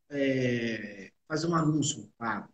é, 0.10 1.12
fazer 1.28 1.48
um 1.48 1.56
anúncio 1.56 2.12
pago. 2.18 2.54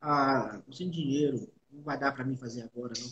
Ah, 0.00 0.62
tô 0.64 0.72
sem 0.72 0.90
dinheiro, 0.90 1.50
não 1.70 1.82
vai 1.82 1.98
dar 1.98 2.12
para 2.12 2.24
mim 2.24 2.36
fazer 2.36 2.62
agora, 2.62 2.92
não. 2.98 3.10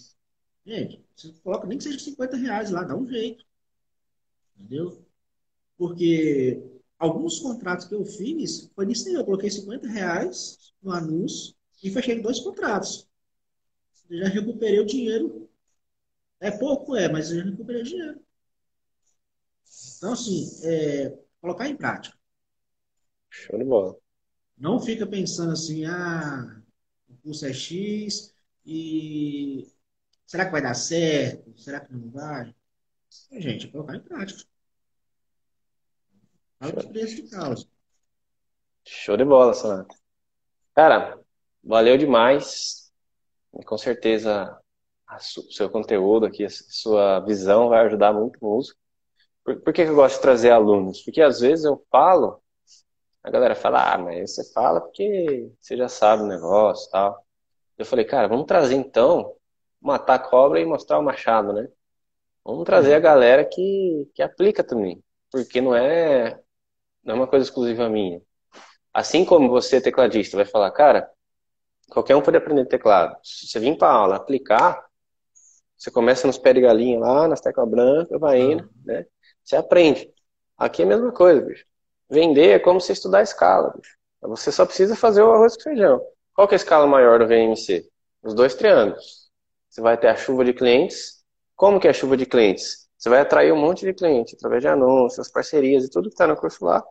Gente, 0.67 1.05
você 1.17 1.33
coloca 1.43 1.67
nem 1.67 1.79
que 1.79 1.85
seja 1.85 1.99
50 1.99 2.37
reais 2.37 2.71
lá, 2.71 2.85
dá 2.85 2.97
um 2.97 3.07
jeito. 3.07 3.45
Entendeu? 4.57 5.03
Porque 5.77 6.63
alguns 6.99 7.39
contratos 7.39 7.87
que 7.87 7.95
eu 7.95 8.05
fiz, 8.05 8.71
foi 8.75 8.87
nisso 8.87 9.09
aí, 9.09 9.15
eu 9.15 9.25
coloquei 9.25 9.51
50 9.51 9.89
reais 9.89 10.75
no 10.83 10.93
anúncio 10.93 11.55
e 11.83 11.91
fechei 11.91 12.21
dois 12.21 12.41
contratos. 12.41 13.09
Eu 14.11 14.19
já 14.19 14.29
recuperei 14.29 14.81
o 14.81 14.87
dinheiro. 14.87 15.48
É 16.41 16.51
pouco, 16.51 16.97
é, 16.97 17.09
mas 17.09 17.31
eu 17.31 17.39
já 17.39 17.45
recuperei 17.51 17.83
o 17.83 17.85
dinheiro. 17.85 18.21
Então, 19.97 20.13
assim, 20.13 20.49
é, 20.65 21.19
colocar 21.41 21.69
em 21.69 21.77
prática. 21.77 22.17
Show 23.31 23.59
de 23.59 23.65
bola. 23.65 23.97
Não 24.57 24.81
fica 24.81 25.07
pensando 25.07 25.53
assim, 25.53 25.85
ah, 25.85 26.63
o 27.09 27.17
curso 27.19 27.47
é 27.47 27.53
X 27.53 28.35
e 28.65 29.67
será 30.27 30.47
que 30.47 30.53
vai 30.53 30.63
dar 30.63 30.75
certo? 30.75 31.57
Será 31.59 31.81
que 31.81 31.93
não 31.93 32.11
vai? 32.11 32.55
É, 33.31 33.41
gente, 33.41 33.67
é 33.67 33.71
colocar 33.71 33.97
em 33.97 34.01
prática. 34.01 34.45
Fala 36.59 36.73
de 36.73 36.89
preço 36.89 37.17
de 37.17 37.31
causa. 37.31 37.67
Show 38.85 39.17
de 39.17 39.25
bola, 39.25 39.55
Sonata. 39.55 39.95
Cara, 40.75 41.21
valeu 41.63 41.97
demais. 41.97 42.93
E 43.59 43.65
com 43.65 43.79
certeza 43.79 44.61
o 45.17 45.53
seu 45.53 45.71
conteúdo 45.71 46.27
aqui, 46.27 46.45
a 46.45 46.51
sua 46.51 47.21
visão 47.21 47.69
vai 47.69 47.87
ajudar 47.87 48.13
muito 48.13 48.39
o 48.41 48.47
músico. 48.47 48.79
Por, 49.45 49.61
por 49.61 49.73
que 49.73 49.83
eu 49.83 49.95
gosto 49.95 50.17
de 50.17 50.23
trazer 50.23 50.51
alunos? 50.51 51.03
Porque 51.03 51.23
às 51.23 51.41
vezes 51.41 51.65
eu 51.65 51.83
falo 51.91 52.43
a 53.29 53.31
galera 53.31 53.55
fala, 53.55 53.93
ah, 53.95 53.99
mas 53.99 54.35
você 54.35 54.53
fala 54.53 54.81
porque 54.81 55.51
você 55.61 55.77
já 55.77 55.89
sabe 55.89 56.23
o 56.23 56.27
negócio 56.27 56.91
tal. 56.91 57.25
Eu 57.77 57.85
falei, 57.85 58.05
cara, 58.05 58.29
vamos 58.29 58.47
trazer 58.47 58.75
então, 58.75 59.35
matar 59.81 60.15
a 60.15 60.19
cobra 60.19 60.61
e 60.61 60.65
mostrar 60.65 60.99
o 60.99 61.03
machado, 61.03 61.53
né? 61.53 61.69
Vamos 62.45 62.65
trazer 62.65 62.95
a 62.95 63.01
galera 63.01 63.45
que, 63.45 64.11
que 64.15 64.23
aplica 64.23 64.65
também. 64.65 65.03
Porque 65.31 65.61
não 65.61 65.75
é, 65.75 66.41
não 67.05 67.15
é 67.15 67.19
uma 67.19 67.27
coisa 67.27 67.45
exclusiva 67.45 67.89
minha. 67.89 68.23
Assim 68.95 69.25
como 69.25 69.51
você, 69.51 69.81
tecladista, 69.81 70.37
vai 70.37 70.47
falar, 70.47 70.71
cara, 70.71 71.11
qualquer 71.91 72.17
um 72.17 72.23
pode 72.23 72.39
aprender 72.39 72.65
teclado. 72.67 73.17
Se 73.23 73.47
você 73.47 73.61
vir 73.61 73.77
para 73.77 73.93
aula 73.93 74.17
aplicar, 74.17 74.88
você 75.79 75.91
começa 75.91 76.27
nos 76.27 76.37
pés 76.37 76.57
de 76.57 76.61
galinha 76.61 76.99
lá, 76.99 77.29
nas 77.29 77.41
teclas 77.41 77.69
brancas, 77.69 78.21
vai 78.21 78.41
indo, 78.41 78.69
né? 78.85 79.07
Você 79.45 79.55
aprende. 79.57 80.13
Aqui 80.59 80.83
é 80.83 80.85
a 80.85 80.89
mesma 80.89 81.13
coisa, 81.13 81.41
bicho. 81.41 81.65
Vender 82.11 82.51
é 82.51 82.59
como 82.59 82.81
você 82.81 82.93
estudar 82.93 83.21
a 83.21 83.23
escala. 83.23 83.73
Bicho. 83.77 83.97
Você 84.23 84.51
só 84.51 84.67
precisa 84.67 84.97
fazer 84.97 85.23
o 85.23 85.33
arroz 85.33 85.57
com 85.57 85.63
feijão. 85.63 86.05
Qual 86.35 86.49
que 86.49 86.55
é 86.55 86.57
a 86.57 86.63
escala 86.63 86.87
maior 86.87 87.21
do 87.21 87.29
VMC? 87.29 87.89
Os 88.23 88.35
dois 88.35 88.55
triângulos. 88.57 89.31
Você 89.71 89.81
vai 89.81 89.97
ter 89.97 90.09
a 90.09 90.17
chuva 90.17 90.45
de 90.45 90.53
clientes. 90.53 91.23
Como 91.55 91.79
que 91.79 91.87
é 91.87 91.91
a 91.91 91.95
chuva 91.95 92.17
de 92.17 92.27
clientes? 92.27 92.89
Você 92.99 93.09
vai 93.09 93.21
atrair 93.21 93.53
um 93.53 93.57
monte 93.57 93.87
de 93.87 93.95
cliente 93.95 94.35
através 94.35 94.61
de 94.61 94.69
anúncios, 94.69 95.31
parcerias 95.31 95.85
e 95.85 95.91
tudo 95.91 96.09
que 96.09 96.15
está 96.15 96.27
no 96.27 96.37
curso 96.37 96.65
lá. 96.65 96.85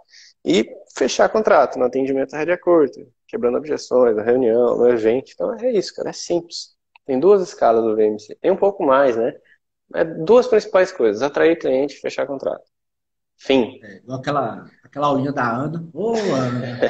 E 0.46 0.66
fechar 0.96 1.28
contrato 1.28 1.78
no 1.78 1.84
atendimento 1.84 2.34
à 2.34 2.38
rédea 2.38 2.58
curta, 2.58 3.06
quebrando 3.28 3.58
objeções, 3.58 4.16
na 4.16 4.24
reunião, 4.24 4.78
no 4.78 4.88
evento. 4.88 5.32
Então 5.34 5.54
é 5.54 5.74
isso, 5.74 5.94
cara. 5.94 6.10
É 6.10 6.14
simples. 6.14 6.77
Tem 7.08 7.18
duas 7.18 7.42
escalas 7.42 7.84
do 7.84 7.96
VMC. 7.96 8.36
Tem 8.36 8.52
um 8.52 8.58
pouco 8.58 8.86
mais, 8.86 9.16
né? 9.16 9.34
É 9.96 10.04
duas 10.04 10.46
principais 10.46 10.92
coisas: 10.92 11.22
atrair 11.22 11.58
cliente 11.58 11.96
e 11.96 12.00
fechar 12.02 12.28
contrato. 12.28 12.70
Fim. 13.38 13.80
É, 13.82 13.98
igual 13.98 14.20
aquela, 14.20 14.70
aquela 14.84 15.08
aulinha 15.08 15.32
da 15.32 15.50
Ana. 15.50 15.88
Ô, 15.94 16.14
Ana. 16.16 16.82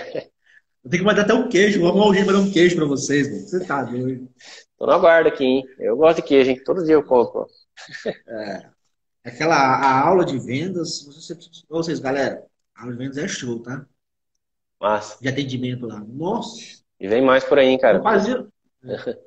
Eu 0.84 0.89
tenho 0.89 1.03
que 1.03 1.08
mandar 1.08 1.21
até 1.21 1.34
um 1.34 1.47
queijo. 1.47 1.82
Vamos 1.82 2.01
aulinha 2.01 2.25
mandar 2.25 2.39
um 2.39 2.51
queijo 2.51 2.75
pra 2.75 2.86
vocês, 2.86 3.30
mano. 3.30 3.47
Você 3.47 3.63
tá 3.63 3.84
doido. 3.84 4.27
Tô 4.77 4.88
na 4.88 4.97
guarda 4.97 5.30
aqui, 5.30 5.43
hein? 5.43 5.63
Eu 5.77 5.95
gosto 5.95 6.17
de 6.17 6.23
queijo, 6.23 6.49
hein? 6.49 6.63
Todo 6.63 6.84
dia 6.84 6.95
eu 6.95 7.03
compro. 7.03 7.45
É. 8.27 8.69
Aquela 9.23 9.56
a 9.56 10.08
aula 10.08 10.25
de 10.25 10.39
vendas. 10.39 11.06
Vocês, 11.06 11.63
vocês, 11.69 11.99
galera, 11.99 12.43
a 12.73 12.82
aula 12.82 12.93
de 12.93 12.97
vendas 12.97 13.17
é 13.17 13.27
show, 13.27 13.62
tá? 13.62 13.86
Massa. 14.80 15.21
De 15.21 15.27
atendimento 15.27 15.86
lá. 15.86 15.99
Nossa. 15.99 16.82
E 16.99 17.08
vem 17.08 17.21
mais 17.21 17.43
por 17.43 17.60
aí, 17.60 17.67
hein, 17.67 17.77
cara. 17.77 17.99
Eu 17.99 18.03
fazia. 18.03 18.47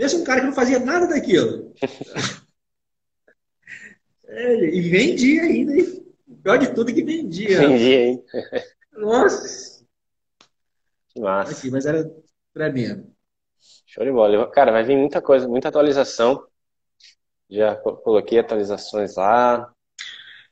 É 0.00 0.16
um 0.16 0.24
cara 0.24 0.40
que 0.40 0.46
não 0.46 0.54
fazia 0.54 0.78
nada 0.78 1.06
daquilo. 1.06 1.72
É, 4.32 4.64
e 4.64 4.80
vendia 4.82 5.42
ainda, 5.42 5.76
hein? 5.76 6.06
O 6.28 6.36
pior 6.36 6.56
de 6.56 6.72
tudo 6.72 6.92
é 6.92 6.94
que 6.94 7.02
vendia. 7.02 7.58
Vendia, 7.58 8.06
hein? 8.06 8.24
Nossa! 8.92 9.84
Que 11.08 11.20
massa. 11.20 11.52
Aqui, 11.52 11.70
mas 11.70 11.84
era 11.84 12.08
tremendo. 12.54 13.12
Show 13.86 14.04
de 14.04 14.12
bola. 14.12 14.48
Cara, 14.50 14.70
vai 14.70 14.84
vir 14.84 14.96
muita 14.96 15.20
coisa, 15.20 15.48
muita 15.48 15.68
atualização. 15.68 16.46
Já 17.48 17.74
coloquei 17.74 18.38
atualizações 18.38 19.16
lá. 19.16 19.72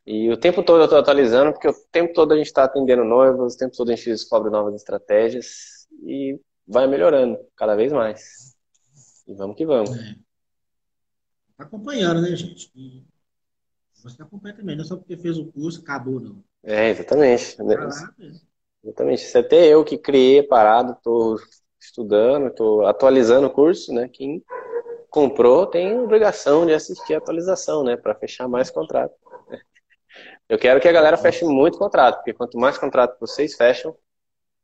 E 0.04 0.28
o 0.30 0.36
tempo 0.36 0.62
todo 0.62 0.80
eu 0.80 0.84
estou 0.84 0.98
atualizando, 0.98 1.52
porque 1.52 1.68
o 1.68 1.74
tempo 1.92 2.12
todo 2.12 2.32
a 2.32 2.36
gente 2.36 2.46
está 2.46 2.64
atendendo 2.64 3.04
noivos, 3.04 3.54
o 3.54 3.58
tempo 3.58 3.76
todo 3.76 3.90
a 3.90 3.94
gente 3.94 4.10
descobre 4.10 4.50
novas 4.50 4.74
estratégias 4.74 5.86
e 6.02 6.40
vai 6.66 6.86
melhorando 6.86 7.38
cada 7.54 7.76
vez 7.76 7.92
mais. 7.92 8.47
E 9.28 9.34
vamos 9.34 9.56
que 9.56 9.66
vamos. 9.66 9.96
É. 9.96 10.14
Tá 11.56 11.64
acompanhando, 11.64 12.22
né, 12.22 12.34
gente? 12.34 12.72
E 12.74 13.04
você 14.02 14.22
acompanha 14.22 14.56
também, 14.56 14.74
não 14.74 14.82
é 14.82 14.86
só 14.86 14.96
porque 14.96 15.16
fez 15.16 15.36
o 15.36 15.52
curso, 15.52 15.82
acabou, 15.82 16.18
não. 16.18 16.42
É, 16.62 16.88
exatamente. 16.88 17.56
Tá 17.56 17.64
lá, 17.64 18.14
exatamente. 18.82 19.22
Se 19.22 19.36
até 19.36 19.66
eu 19.66 19.84
que 19.84 19.98
criei 19.98 20.40
a 20.40 20.46
parada, 20.46 20.98
tô 21.02 21.38
estudando, 21.80 22.48
estou 22.48 22.86
atualizando 22.86 23.46
o 23.48 23.50
curso, 23.50 23.92
né? 23.92 24.08
Quem 24.08 24.42
comprou 25.10 25.66
tem 25.66 25.98
obrigação 26.00 26.64
de 26.64 26.72
assistir 26.72 27.14
a 27.14 27.18
atualização, 27.18 27.84
né? 27.84 27.96
Para 27.96 28.14
fechar 28.14 28.48
mais 28.48 28.70
contrato. 28.70 29.14
Eu 30.48 30.58
quero 30.58 30.80
que 30.80 30.88
a 30.88 30.92
galera 30.92 31.18
feche 31.18 31.44
muito 31.44 31.78
contrato, 31.78 32.16
porque 32.16 32.32
quanto 32.32 32.58
mais 32.58 32.78
contrato 32.78 33.18
vocês 33.20 33.54
fecham, 33.54 33.94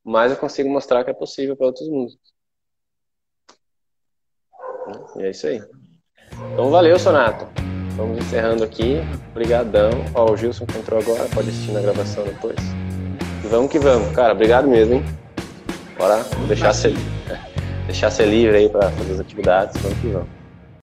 mais 0.02 0.32
eu 0.32 0.38
consigo 0.38 0.70
mostrar 0.70 1.04
que 1.04 1.10
é 1.10 1.14
possível 1.14 1.56
para 1.56 1.66
outros 1.66 1.88
músicos. 1.88 2.33
E 5.16 5.22
é 5.22 5.30
isso 5.30 5.46
aí. 5.46 5.62
Então 6.52 6.70
valeu, 6.70 6.98
Sonato. 6.98 7.46
Vamos 7.96 8.18
encerrando 8.18 8.64
aqui. 8.64 9.00
Obrigadão. 9.30 9.90
Ó, 10.14 10.32
o 10.32 10.36
Gilson 10.36 10.66
que 10.66 10.78
entrou 10.78 11.00
agora, 11.00 11.28
pode 11.32 11.48
assistir 11.48 11.72
na 11.72 11.80
gravação 11.80 12.24
depois. 12.24 12.56
Vamos 13.48 13.70
que 13.70 13.78
vamos. 13.78 14.12
Cara, 14.14 14.32
obrigado 14.32 14.66
mesmo, 14.66 14.94
hein? 14.94 15.04
Bora 15.96 16.24
deixar 16.48 16.72
ser, 16.72 16.94
deixar 17.86 18.10
ser 18.10 18.26
livre 18.26 18.56
aí 18.56 18.68
para 18.68 18.90
fazer 18.90 19.12
as 19.12 19.20
atividades. 19.20 19.80
Vamos 19.80 19.98
que 19.98 20.08
vamos. 20.08 20.33